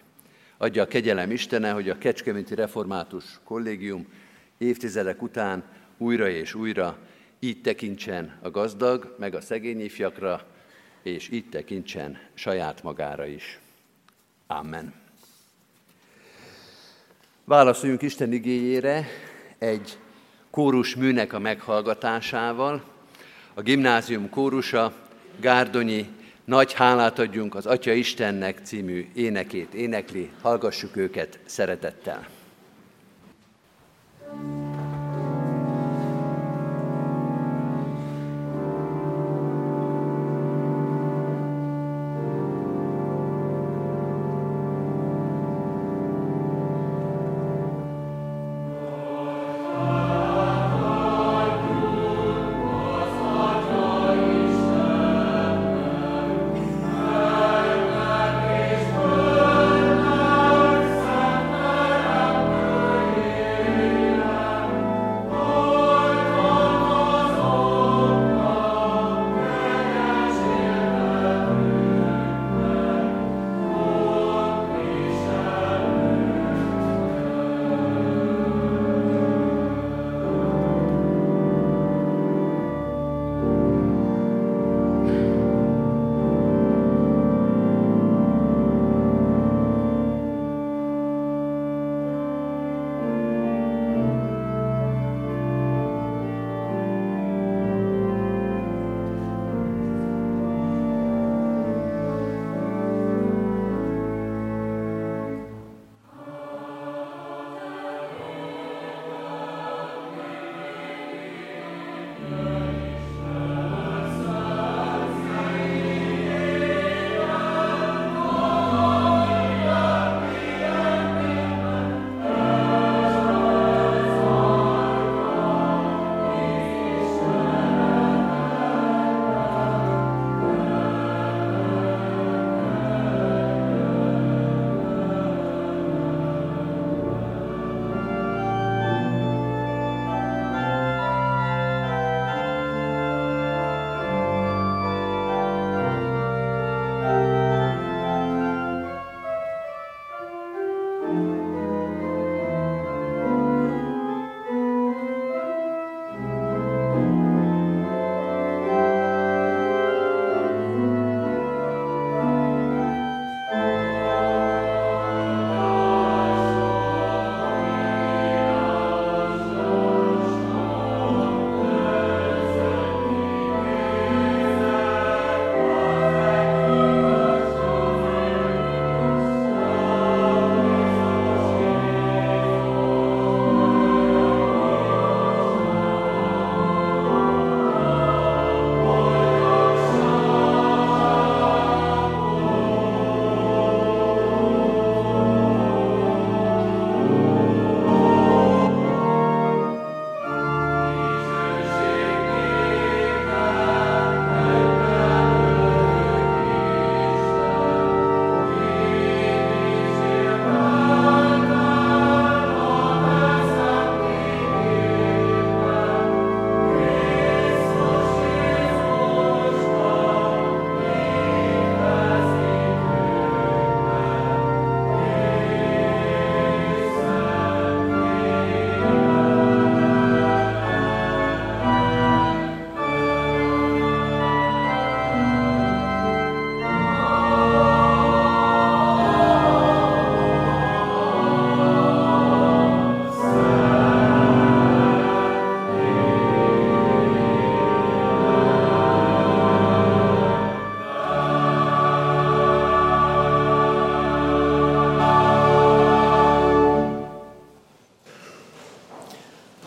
Adja 0.57 0.81
a 0.83 0.87
kegyelem 0.87 1.31
Istene, 1.31 1.71
hogy 1.71 1.89
a 1.89 1.97
Kecskeméti 1.97 2.55
Református 2.55 3.39
Kollégium 3.43 4.07
évtizedek 4.57 5.21
után 5.21 5.63
újra 5.97 6.29
és 6.29 6.53
újra 6.53 6.97
így 7.43 7.61
tekintsen 7.61 8.37
a 8.41 8.49
gazdag, 8.49 9.15
meg 9.19 9.35
a 9.35 9.41
szegény 9.41 9.81
ifjakra, 9.81 10.45
és 11.01 11.29
így 11.29 11.49
tekintsen 11.49 12.19
saját 12.33 12.83
magára 12.83 13.25
is. 13.25 13.59
Amen. 14.47 14.93
Válaszoljunk 17.43 18.01
Isten 18.01 18.33
igényére 18.33 19.07
egy 19.57 19.97
kórus 20.49 20.95
műnek 20.95 21.33
a 21.33 21.39
meghallgatásával. 21.39 22.83
A 23.53 23.61
gimnázium 23.61 24.29
kórusa 24.29 24.93
Gárdonyi 25.39 26.07
Nagy 26.45 26.73
hálát 26.73 27.19
adjunk 27.19 27.55
az 27.55 27.65
Atya 27.65 27.91
Istennek 27.91 28.59
című 28.63 29.09
énekét 29.13 29.73
énekli. 29.73 30.31
Hallgassuk 30.41 30.95
őket 30.95 31.39
szeretettel. 31.45 32.27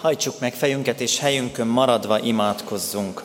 Hajtsuk 0.07 0.39
meg 0.39 0.55
fejünket, 0.55 1.01
és 1.01 1.19
helyünkön 1.19 1.67
maradva 1.67 2.19
imádkozzunk. 2.19 3.23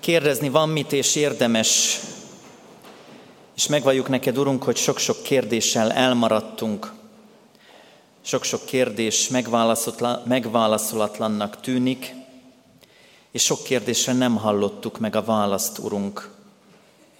Kérdezni 0.00 0.48
van 0.48 0.68
mit, 0.68 0.92
és 0.92 1.14
érdemes, 1.14 2.00
és 3.56 3.66
megvalljuk 3.66 4.08
neked, 4.08 4.38
Urunk, 4.38 4.62
hogy 4.62 4.76
sok-sok 4.76 5.22
kérdéssel 5.22 5.92
elmaradtunk. 5.92 6.92
Sok-sok 8.20 8.64
kérdés 8.64 9.28
megválaszolatlannak 10.24 11.60
tűnik, 11.60 12.14
és 13.30 13.44
sok 13.44 13.62
kérdésre 13.62 14.12
nem 14.12 14.36
hallottuk 14.36 14.98
meg 14.98 15.16
a 15.16 15.24
választ, 15.24 15.78
Urunk, 15.78 16.30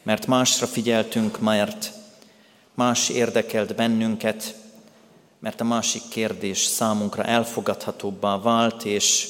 mert 0.02 0.26
másra 0.26 0.66
figyeltünk, 0.66 1.40
mert 1.40 1.92
más 2.74 3.08
érdekelt 3.08 3.74
bennünket, 3.74 4.54
mert 5.39 5.61
a 5.61 5.64
másik 5.64 6.03
kérdés 6.09 6.59
számunkra 6.59 7.22
elfogadhatóbbá 7.22 8.39
vált, 8.39 8.84
és 8.84 9.28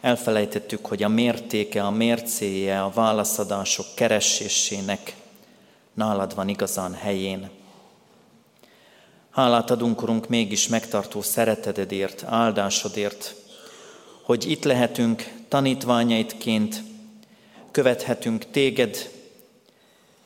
elfelejtettük, 0.00 0.86
hogy 0.86 1.02
a 1.02 1.08
mértéke, 1.08 1.82
a 1.82 1.90
mércéje 1.90 2.82
a 2.82 2.90
válaszadások 2.90 3.86
keresésének 3.94 5.14
nálad 5.94 6.34
van 6.34 6.48
igazán 6.48 6.94
helyén. 6.94 7.50
Hálát 9.30 9.70
adunk, 9.70 10.02
Urunk, 10.02 10.28
mégis 10.28 10.68
megtartó 10.68 11.22
szeretededért, 11.22 12.22
áldásodért, 12.22 13.34
hogy 14.22 14.50
itt 14.50 14.64
lehetünk 14.64 15.32
tanítványaitként, 15.48 16.82
követhetünk 17.70 18.50
téged, 18.50 19.10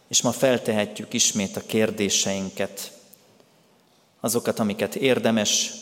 és 0.08 0.22
ma 0.22 0.32
feltehetjük 0.32 1.12
ismét 1.12 1.56
a 1.56 1.62
kérdéseinket, 1.66 2.93
azokat, 4.24 4.58
amiket 4.58 4.94
érdemes, 4.94 5.72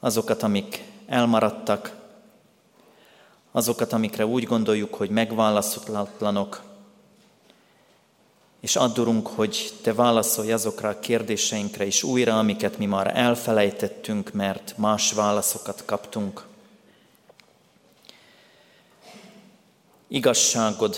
azokat, 0.00 0.42
amik 0.42 0.84
elmaradtak, 1.06 1.96
azokat, 3.52 3.92
amikre 3.92 4.26
úgy 4.26 4.44
gondoljuk, 4.44 4.94
hogy 4.94 5.10
megválaszolatlanok, 5.10 6.62
és 8.60 8.76
addurunk, 8.76 9.26
hogy 9.26 9.72
Te 9.82 9.94
válaszolj 9.94 10.52
azokra 10.52 10.88
a 10.88 10.98
kérdéseinkre 10.98 11.84
is 11.84 12.02
újra, 12.02 12.38
amiket 12.38 12.78
mi 12.78 12.86
már 12.86 13.16
elfelejtettünk, 13.16 14.32
mert 14.32 14.74
más 14.76 15.12
válaszokat 15.12 15.84
kaptunk. 15.84 16.46
Igazságod 20.08 20.96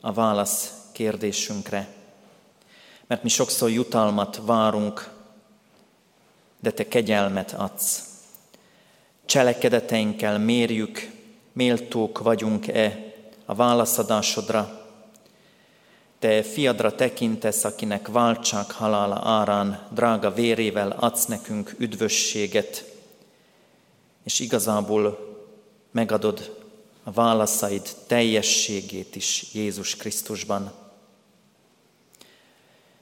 a 0.00 0.12
válasz 0.12 0.72
kérdésünkre, 0.92 1.88
mert 3.06 3.22
mi 3.22 3.28
sokszor 3.28 3.70
jutalmat 3.70 4.40
várunk, 4.44 5.20
de 6.62 6.70
Te 6.70 6.88
kegyelmet 6.88 7.52
adsz. 7.52 8.02
Cselekedeteinkkel 9.24 10.38
mérjük, 10.38 11.10
méltók 11.52 12.18
vagyunk-e 12.18 13.12
a 13.44 13.54
válaszadásodra, 13.54 14.86
te 16.18 16.42
fiadra 16.42 16.94
tekintesz, 16.94 17.64
akinek 17.64 18.08
váltság 18.08 18.70
halála 18.70 19.20
árán 19.24 19.86
drága 19.90 20.32
vérével 20.32 20.90
adsz 20.90 21.24
nekünk 21.24 21.74
üdvösséget, 21.78 22.84
és 24.24 24.40
igazából 24.40 25.36
megadod 25.90 26.56
a 27.04 27.10
válaszaid 27.10 27.88
teljességét 28.06 29.16
is 29.16 29.46
Jézus 29.52 29.96
Krisztusban. 29.96 30.72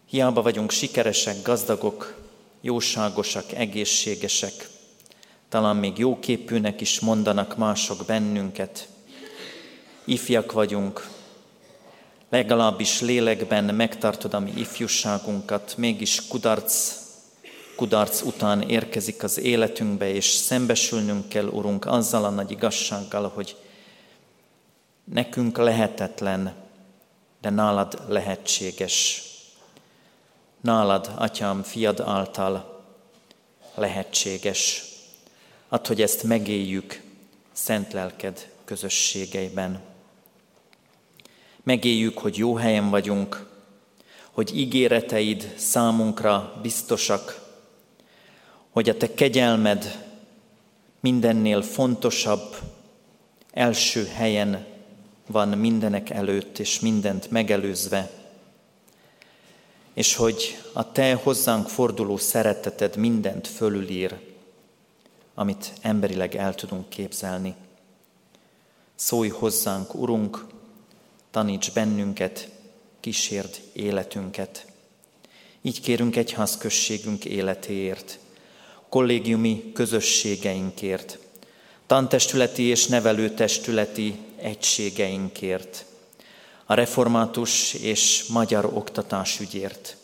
Hiába 0.06 0.42
vagyunk 0.42 0.70
sikeresek, 0.70 1.42
gazdagok, 1.42 2.29
jóságosak, 2.60 3.52
egészségesek, 3.52 4.68
talán 5.48 5.76
még 5.76 5.98
jóképűnek 5.98 6.80
is 6.80 7.00
mondanak 7.00 7.56
mások 7.56 8.04
bennünket. 8.06 8.88
Ifjak 10.04 10.52
vagyunk, 10.52 11.08
legalábbis 12.30 13.00
lélekben 13.00 13.74
megtartod 13.74 14.34
a 14.34 14.40
mi 14.40 14.52
ifjúságunkat, 14.56 15.74
mégis 15.76 16.26
kudarc, 16.28 16.94
kudarc 17.76 18.22
után 18.22 18.62
érkezik 18.62 19.22
az 19.22 19.38
életünkbe, 19.38 20.12
és 20.12 20.26
szembesülnünk 20.26 21.28
kell, 21.28 21.46
Urunk, 21.46 21.86
azzal 21.86 22.24
a 22.24 22.30
nagy 22.30 22.50
igazsággal, 22.50 23.28
hogy 23.34 23.56
nekünk 25.04 25.58
lehetetlen, 25.58 26.54
de 27.40 27.50
nálad 27.50 28.02
lehetséges. 28.08 29.29
Nálad, 30.60 31.10
Atyám, 31.16 31.62
fiad 31.62 32.00
által 32.00 32.84
lehetséges. 33.74 34.84
Add, 35.68 35.86
hogy 35.86 36.02
ezt 36.02 36.22
megéljük 36.22 37.02
szent 37.52 37.92
lelked 37.92 38.50
közösségeiben. 38.64 39.80
Megéljük, 41.62 42.18
hogy 42.18 42.36
jó 42.36 42.54
helyen 42.54 42.90
vagyunk, 42.90 43.46
hogy 44.30 44.56
ígéreteid 44.58 45.54
számunkra 45.56 46.58
biztosak, 46.62 47.48
hogy 48.70 48.88
a 48.88 48.96
te 48.96 49.14
kegyelmed 49.14 50.06
mindennél 51.00 51.62
fontosabb, 51.62 52.56
első 53.52 54.06
helyen 54.06 54.66
van 55.26 55.48
mindenek 55.48 56.10
előtt, 56.10 56.58
és 56.58 56.80
mindent 56.80 57.30
megelőzve, 57.30 58.10
és 59.94 60.14
hogy 60.14 60.58
a 60.72 60.92
te 60.92 61.14
hozzánk 61.14 61.68
forduló 61.68 62.16
szereteted 62.16 62.96
mindent 62.96 63.46
fölülír, 63.46 64.18
amit 65.34 65.72
emberileg 65.80 66.34
el 66.34 66.54
tudunk 66.54 66.88
képzelni. 66.88 67.54
Szólj 68.94 69.28
hozzánk, 69.28 69.94
Urunk, 69.94 70.46
taníts 71.30 71.72
bennünket, 71.72 72.48
kísérd 73.00 73.60
életünket. 73.72 74.66
Így 75.62 75.80
kérünk 75.80 76.16
egyházközségünk 76.16 77.24
életéért, 77.24 78.18
kollégiumi 78.88 79.72
közösségeinkért, 79.72 81.18
tantestületi 81.86 82.62
és 82.62 82.86
nevelőtestületi 82.86 84.18
egységeinkért, 84.36 85.84
a 86.70 86.74
református 86.74 87.74
és 87.74 88.26
magyar 88.28 88.64
oktatásügyért, 88.64 89.96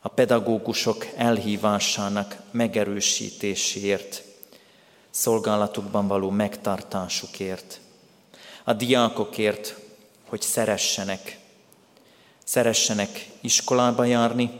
a 0.00 0.08
pedagógusok 0.08 1.06
elhívásának 1.16 2.36
megerősítéséért, 2.50 4.22
szolgálatukban 5.10 6.06
való 6.06 6.30
megtartásukért, 6.30 7.80
a 8.64 8.72
diákokért, 8.72 9.76
hogy 10.28 10.40
szeressenek. 10.40 11.38
Szeressenek 12.44 13.28
iskolába 13.40 14.04
járni, 14.04 14.50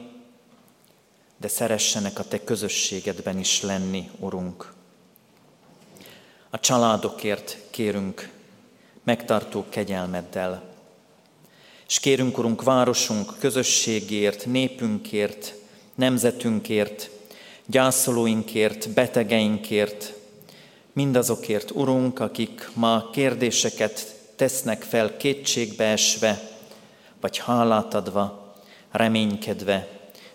de 1.37 1.49
szeressenek 1.49 2.19
a 2.19 2.25
Te 2.25 2.45
közösségedben 2.45 3.39
is 3.39 3.63
lenni, 3.63 4.11
Urunk. 4.19 4.73
A 6.51 6.61
családokért 6.61 7.57
kérünk 7.71 8.31
megtartó 9.05 9.65
kegyelmeddel. 9.69 10.75
És 11.89 11.99
kérünk, 11.99 12.39
Urunk, 12.39 12.63
városunk 12.63 13.39
közösségért, 13.39 14.47
népünkért, 14.47 15.55
nemzetünkért, 15.95 17.11
gyászolóinkért, 17.67 18.91
betegeinkért, 18.91 20.13
mindazokért, 20.93 21.71
Urunk, 21.71 22.21
akik 22.21 22.71
ma 22.75 23.11
kérdéseket 23.11 24.15
tesznek 24.37 24.83
fel 24.83 25.17
kétségbeesve, 25.17 26.51
vagy 27.21 27.39
hálát 27.39 27.95
adva, 27.95 28.55
reménykedve, 28.91 29.89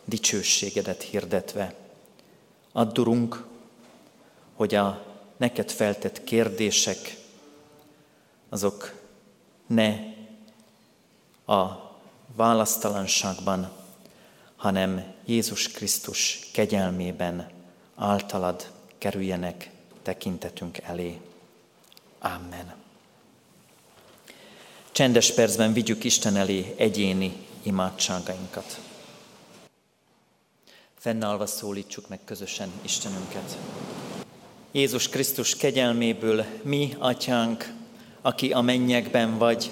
dicsőségedet 0.05 1.01
hirdetve. 1.01 1.75
Addurunk, 2.71 3.45
hogy 4.55 4.75
a 4.75 5.05
neked 5.37 5.71
feltett 5.71 6.23
kérdések, 6.23 7.17
azok 8.49 8.93
ne 9.67 10.19
a 11.51 11.91
választalanságban, 12.35 13.71
hanem 14.55 15.13
Jézus 15.25 15.67
Krisztus 15.67 16.39
kegyelmében 16.53 17.49
általad 17.95 18.71
kerüljenek 18.97 19.69
tekintetünk 20.01 20.77
elé. 20.77 21.19
Amen. 22.19 22.73
Csendes 24.91 25.31
percben 25.31 25.73
vigyük 25.73 26.03
Isten 26.03 26.35
elé 26.35 26.73
egyéni 26.77 27.45
imádságainkat. 27.63 28.79
Fennállva 30.97 31.45
szólítsuk 31.45 32.07
meg 32.07 32.19
közösen 32.25 32.71
Istenünket. 32.81 33.57
Jézus 34.71 35.09
Krisztus 35.09 35.55
kegyelméből 35.55 36.45
mi, 36.63 36.95
Atyánk, 36.99 37.73
aki 38.21 38.51
a 38.51 38.61
mennyekben 38.61 39.37
vagy, 39.37 39.71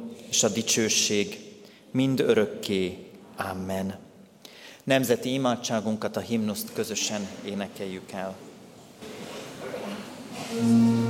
és 0.31 0.43
a 0.43 0.49
dicsőség 0.49 1.39
mind 1.91 2.19
örökké. 2.19 2.97
Amen. 3.37 3.97
Nemzeti 4.83 5.33
imádságunkat, 5.33 6.17
a 6.17 6.19
himnuszt 6.19 6.73
közösen 6.73 7.27
énekeljük 7.45 8.11
el. 8.11 8.35
thank 10.51 11.00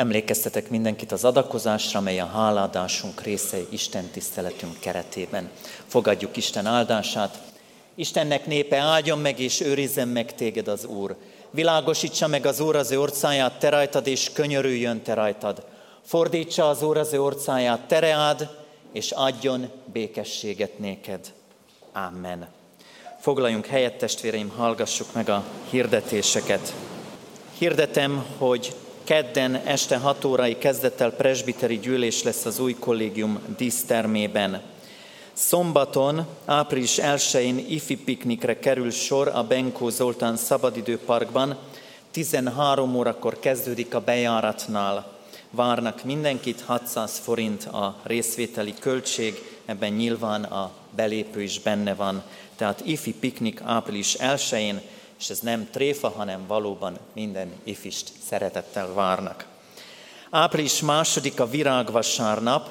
Emlékeztetek 0.00 0.70
mindenkit 0.70 1.12
az 1.12 1.24
adakozásra, 1.24 2.00
mely 2.00 2.20
a 2.20 2.26
háládásunk 2.26 3.22
része 3.22 3.58
Isten 3.68 4.04
tiszteletünk 4.04 4.78
keretében. 4.78 5.50
Fogadjuk 5.86 6.36
Isten 6.36 6.66
áldását. 6.66 7.38
Istennek 7.94 8.46
népe 8.46 8.76
áldjon 8.76 9.18
meg 9.18 9.40
és 9.40 9.60
őrizzen 9.60 10.08
meg 10.08 10.34
téged 10.34 10.68
az 10.68 10.84
Úr. 10.84 11.16
Világosítsa 11.50 12.26
meg 12.26 12.46
az 12.46 12.60
Úr 12.60 12.76
az 12.76 12.90
ő 12.90 13.00
orcáját 13.00 13.58
te 13.58 13.68
rajtad, 13.68 14.06
és 14.06 14.30
könyörüljön 14.32 15.02
te 15.02 15.14
rajtad. 15.14 15.66
Fordítsa 16.04 16.68
az 16.68 16.82
Úr 16.82 16.96
az 16.96 17.12
ő 17.12 17.22
orcáját 17.22 17.80
tereád, 17.80 18.48
és 18.92 19.10
adjon 19.10 19.70
békességet 19.92 20.78
néked. 20.78 21.32
Amen. 21.92 22.48
Foglaljunk 23.18 23.66
helyet, 23.66 23.98
testvéreim, 23.98 24.48
hallgassuk 24.48 25.12
meg 25.12 25.28
a 25.28 25.44
hirdetéseket. 25.70 26.74
Hirdetem, 27.58 28.24
hogy 28.38 28.74
kedden 29.10 29.54
este 29.54 29.96
6 29.96 30.24
órai 30.24 30.58
kezdettel 30.58 31.10
presbiteri 31.10 31.78
gyűlés 31.78 32.22
lesz 32.22 32.44
az 32.44 32.58
új 32.58 32.74
kollégium 32.74 33.38
dísztermében. 33.56 34.62
Szombaton, 35.32 36.26
április 36.44 36.98
1-én 37.02 37.64
ifi 37.68 37.96
piknikre 37.96 38.58
kerül 38.58 38.90
sor 38.90 39.28
a 39.28 39.44
Benkó 39.44 39.88
Zoltán 39.88 40.36
Szabadidőparkban. 40.36 41.58
13 42.10 42.96
órakor 42.96 43.38
kezdődik 43.38 43.94
a 43.94 44.00
bejáratnál. 44.00 45.18
Várnak 45.50 46.04
mindenkit, 46.04 46.62
600 46.66 47.18
forint 47.18 47.64
a 47.64 47.96
részvételi 48.02 48.74
költség, 48.80 49.34
ebben 49.64 49.92
nyilván 49.92 50.44
a 50.44 50.70
belépő 50.96 51.42
is 51.42 51.60
benne 51.60 51.94
van. 51.94 52.22
Tehát 52.56 52.82
ifi 52.84 53.14
piknik 53.14 53.60
április 53.64 54.16
1-én, 54.18 54.80
és 55.20 55.30
ez 55.30 55.38
nem 55.38 55.68
tréfa, 55.70 56.08
hanem 56.08 56.46
valóban 56.46 56.98
minden 57.12 57.52
ifist 57.64 58.12
szeretettel 58.26 58.92
várnak. 58.92 59.46
Április 60.30 60.80
második 60.80 61.40
a 61.40 61.48
virágvasárnap, 61.48 62.70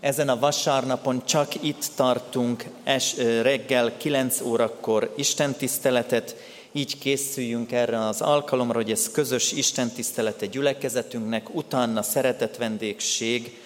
ezen 0.00 0.28
a 0.28 0.38
vasárnapon 0.38 1.24
csak 1.24 1.62
itt 1.62 1.86
tartunk 1.94 2.64
es, 2.84 3.16
reggel 3.42 3.96
9 3.96 4.40
órakor 4.40 5.12
istentiszteletet, 5.16 6.36
így 6.72 6.98
készüljünk 6.98 7.72
erre 7.72 8.06
az 8.06 8.20
alkalomra, 8.20 8.76
hogy 8.76 8.90
ez 8.90 9.10
közös 9.10 9.52
istentisztelete 9.52 10.46
gyülekezetünknek, 10.46 11.54
utána 11.54 12.02
szeretett 12.02 12.56
vendégség, 12.56 13.60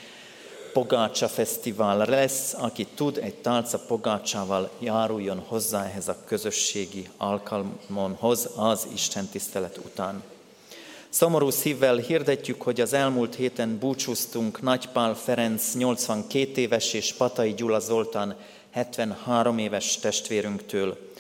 Pogácsa 0.73 1.29
Fesztivál 1.29 2.07
lesz, 2.07 2.55
aki 2.59 2.87
tud 2.95 3.19
egy 3.23 3.35
tálca 3.35 3.79
pogácsával 3.79 4.71
járuljon 4.79 5.39
hozzá 5.47 5.85
ehhez 5.85 6.09
a 6.09 6.17
közösségi 6.25 7.09
alkalmonhoz 7.17 8.49
az 8.57 8.87
Isten 8.93 9.27
tisztelet 9.27 9.81
után. 9.85 10.23
Szomorú 11.09 11.51
szívvel 11.51 11.97
hirdetjük, 11.97 12.63
hogy 12.63 12.81
az 12.81 12.93
elmúlt 12.93 13.35
héten 13.35 13.79
búcsúztunk 13.79 14.63
Nagypál 14.63 15.15
Ferenc 15.15 15.75
82 15.75 16.61
éves 16.61 16.93
és 16.93 17.13
Patai 17.13 17.55
Gyula 17.55 17.79
Zoltán 17.79 18.37
73 18.71 19.59
éves 19.59 19.97
testvérünktől. 19.97 21.11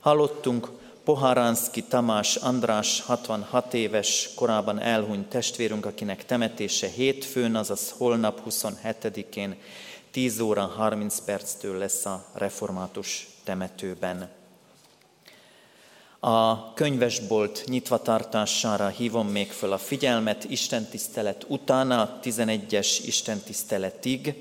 Hallottunk 0.00 0.68
Poharánszki 1.04 1.82
Tamás 1.82 2.36
András 2.36 3.00
66 3.00 3.74
éves, 3.74 4.30
korában 4.34 4.80
elhunyt 4.80 5.28
testvérünk, 5.28 5.86
akinek 5.86 6.24
temetése 6.24 6.88
hétfőn, 6.88 7.54
azaz 7.54 7.94
holnap 7.96 8.42
27-én 8.48 9.56
10 10.10 10.40
óra 10.40 10.66
30 10.66 11.20
perctől 11.20 11.78
lesz 11.78 12.06
a 12.06 12.26
református 12.34 13.28
temetőben. 13.44 14.28
A 16.20 16.72
könyvesbolt 16.72 17.64
nyitvatartására 17.66 18.88
hívom 18.88 19.28
még 19.28 19.50
föl 19.50 19.72
a 19.72 19.78
figyelmet, 19.78 20.44
istentisztelet 20.44 21.44
után 21.48 21.90
a 21.90 22.18
11-es 22.22 22.98
istentiszteletig, 23.06 24.34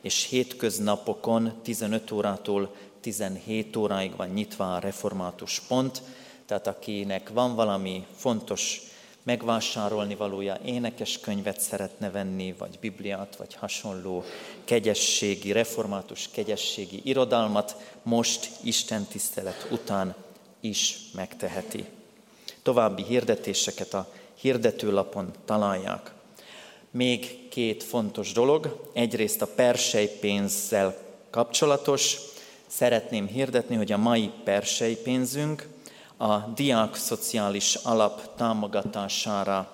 és 0.00 0.26
hétköznapokon 0.28 1.52
15 1.62 2.10
órától 2.10 2.74
17 3.00 3.76
óráig 3.76 4.16
van 4.16 4.28
nyitva 4.28 4.74
a 4.74 4.78
református 4.78 5.60
pont, 5.60 6.02
tehát 6.46 6.66
akinek 6.66 7.28
van 7.28 7.54
valami 7.54 8.06
fontos 8.16 8.80
megvásárolni 9.22 10.14
valója, 10.14 10.58
énekes 10.64 11.18
könyvet 11.20 11.60
szeretne 11.60 12.10
venni, 12.10 12.54
vagy 12.58 12.78
Bibliát, 12.80 13.36
vagy 13.36 13.54
hasonló 13.54 14.24
kegyességi, 14.64 15.52
református 15.52 16.28
kegyességi 16.32 17.00
irodalmat, 17.04 17.76
most 18.02 18.50
Isten 18.62 19.04
tisztelet 19.04 19.68
után 19.70 20.14
is 20.60 20.98
megteheti. 21.14 21.84
További 22.62 23.02
hirdetéseket 23.02 23.94
a 23.94 24.12
hirdetőlapon 24.40 25.32
találják. 25.44 26.12
Még 26.90 27.48
két 27.48 27.82
fontos 27.82 28.32
dolog. 28.32 28.88
Egyrészt 28.92 29.42
a 29.42 29.46
persejpénzzel 29.46 30.96
kapcsolatos. 31.30 32.16
Szeretném 32.68 33.26
hirdetni, 33.26 33.76
hogy 33.76 33.92
a 33.92 33.96
mai 33.96 34.30
persejpénzünk 34.44 35.68
a 36.16 36.36
diák 36.36 36.94
szociális 36.94 37.74
alap 37.74 38.34
támogatására, 38.36 39.70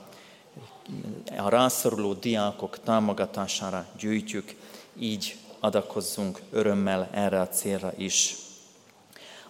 a 1.36 1.48
rászoruló 1.48 2.12
diákok 2.12 2.78
támogatására 2.84 3.86
gyűjtjük, 3.98 4.54
így 4.98 5.36
adakozzunk 5.60 6.40
örömmel 6.50 7.08
erre 7.12 7.40
a 7.40 7.48
célra 7.48 7.92
is. 7.96 8.36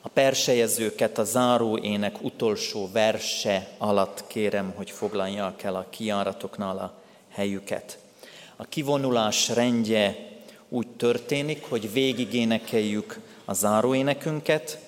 A 0.01 0.09
persejezőket 0.09 1.19
a 1.19 1.25
záró 1.25 1.79
ének 1.79 2.23
utolsó 2.23 2.91
verse 2.93 3.69
alatt 3.79 4.27
kérem, 4.27 4.73
hogy 4.77 4.91
foglalják 4.91 5.63
el 5.63 5.75
a 5.75 5.87
kiáratoknál 5.91 6.79
a 6.79 6.95
helyüket. 7.29 7.99
A 8.57 8.65
kivonulás 8.65 9.49
rendje 9.49 10.33
úgy 10.69 10.89
történik, 10.89 11.65
hogy 11.69 11.93
végigénekeljük 11.93 13.21
a 13.45 13.53
záróénekünket, 13.53 14.79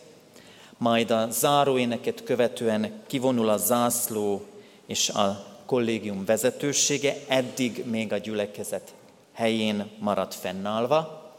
majd 0.79 1.11
a 1.11 1.31
záróéneket 1.31 2.25
követően 2.25 3.03
kivonul 3.07 3.49
a 3.49 3.57
zászló 3.57 4.47
és 4.87 5.09
a 5.09 5.47
kollégium 5.67 6.25
vezetősége, 6.25 7.17
eddig 7.29 7.85
még 7.87 8.13
a 8.13 8.17
gyülekezet 8.19 8.95
helyén 9.33 9.91
maradt 9.99 10.35
fennállva, 10.35 11.33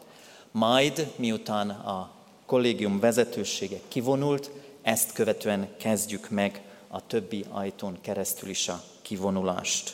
majd 0.52 1.12
miután 1.16 1.70
a 1.70 2.12
kollégium 2.46 3.00
vezetősége 3.00 3.80
kivonult, 3.88 4.52
ezt 4.82 5.14
követően 5.14 5.68
kezdjük 5.78 6.30
meg 6.30 6.62
a 6.88 7.08
többi 7.08 7.46
ajtón 7.50 7.98
keresztül 8.02 8.50
is 8.50 8.68
a 8.68 8.84
kivonulást. 9.02 9.94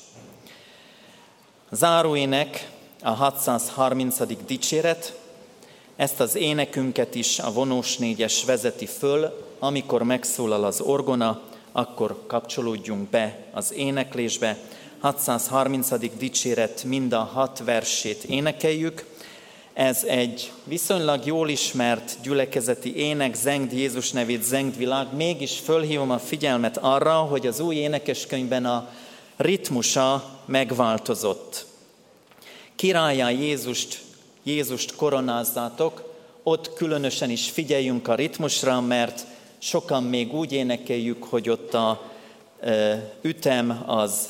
Záróének 1.72 2.72
a 3.02 3.10
630. 3.10 4.46
dicséret, 4.46 5.20
ezt 5.96 6.20
az 6.20 6.36
énekünket 6.36 7.16
is 7.16 7.40
a 7.40 7.52
vonós 7.52 7.98
négyes 7.98 8.44
vezeti 8.44 8.86
föl, 8.86 9.46
amikor 9.60 10.04
megszólal 10.04 10.64
az 10.64 10.82
orgona, 10.82 11.42
akkor 11.72 12.24
kapcsolódjunk 12.28 13.10
be 13.10 13.38
az 13.52 13.74
éneklésbe. 13.74 14.58
630. 15.00 15.90
dicséret 16.18 16.84
mind 16.84 17.14
a 17.14 17.20
hat 17.20 17.62
versét 17.66 18.24
énekeljük. 18.24 19.06
Ez 19.74 20.04
egy 20.04 20.52
viszonylag 20.64 21.26
jól 21.26 21.50
ismert 21.50 22.18
gyülekezeti 22.22 22.96
ének, 22.96 23.36
zengd 23.36 23.72
Jézus 23.72 24.12
nevét, 24.12 24.44
zengd 24.44 24.78
világ. 24.78 25.16
Mégis 25.16 25.60
fölhívom 25.60 26.12
a 26.12 26.20
figyelmet 26.20 26.78
arra, 26.78 27.14
hogy 27.14 27.48
az 27.48 27.60
új 27.60 27.76
énekeskönyvben 27.76 28.66
a 28.66 28.90
ritmusa 29.38 30.40
megváltozott. 30.46 31.66
Királyá 32.76 33.30
Jézust, 33.30 34.03
Jézust 34.44 34.96
koronázzátok, 34.96 36.12
ott 36.44 36.74
különösen 36.74 37.30
is 37.30 37.50
figyeljünk 37.50 38.08
a 38.08 38.16
ritmusra, 38.16 38.82
mert 38.82 39.26
sokan 39.58 40.04
még 40.04 40.34
úgy 40.34 40.52
énekeljük, 40.52 41.24
hogy 41.24 41.50
ott 41.50 41.74
a 41.74 42.12
ütem 43.22 43.84
az 43.86 44.30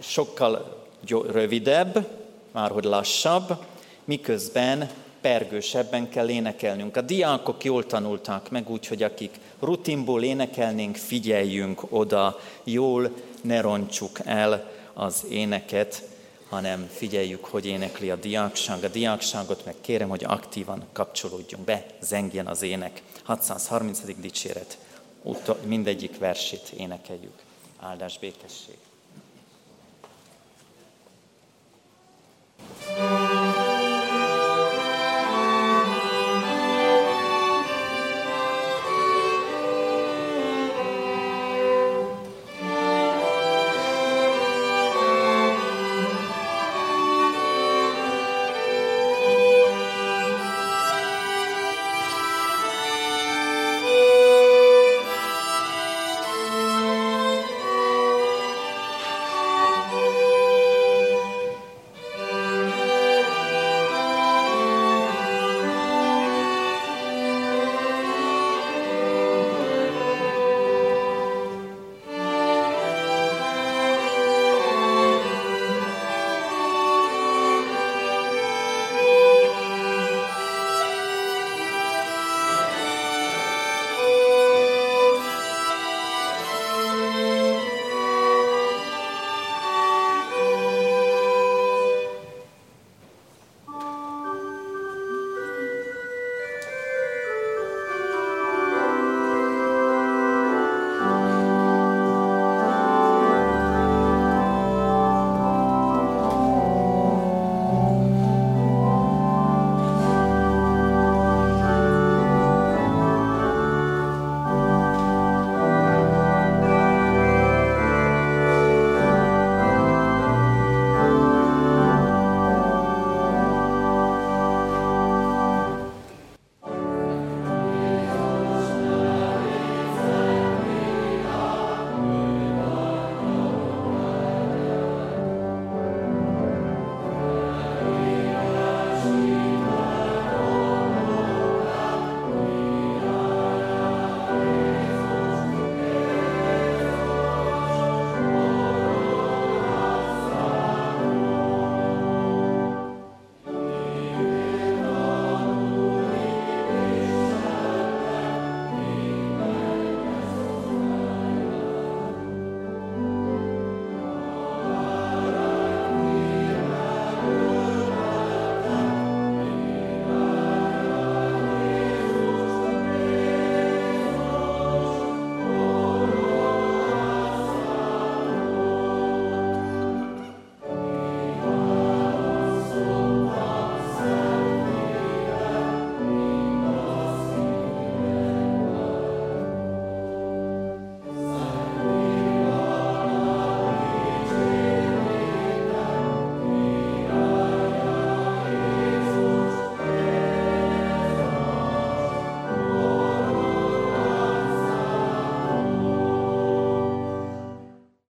sokkal 0.00 0.86
rövidebb, 1.30 2.08
már 2.52 2.70
hogy 2.70 2.84
lassabb, 2.84 3.64
miközben 4.04 4.90
pergősebben 5.20 6.08
kell 6.08 6.28
énekelnünk. 6.28 6.96
A 6.96 7.00
diákok 7.00 7.64
jól 7.64 7.86
tanulták 7.86 8.50
meg, 8.50 8.70
úgyhogy 8.70 9.02
akik 9.02 9.38
rutinból 9.60 10.22
énekelnénk, 10.22 10.96
figyeljünk 10.96 11.82
oda, 11.88 12.40
jól 12.64 13.10
ne 13.40 13.60
roncsuk 13.60 14.18
el 14.24 14.70
az 14.94 15.24
éneket, 15.30 16.02
hanem 16.48 16.88
figyeljük, 16.92 17.44
hogy 17.44 17.66
énekli 17.66 18.10
a 18.10 18.16
diákság. 18.16 18.84
A 18.84 18.88
diákságot 18.88 19.64
meg 19.64 19.74
kérem, 19.80 20.08
hogy 20.08 20.24
aktívan 20.24 20.84
kapcsolódjunk 20.92 21.64
be, 21.64 21.86
zengjen 22.00 22.46
az 22.46 22.62
ének. 22.62 23.02
630. 23.22 24.00
dicséret, 24.20 24.78
mindegyik 25.64 26.18
versét 26.18 26.72
énekeljük. 26.76 27.42
Áldás 27.80 28.18
békesség! 28.18 28.76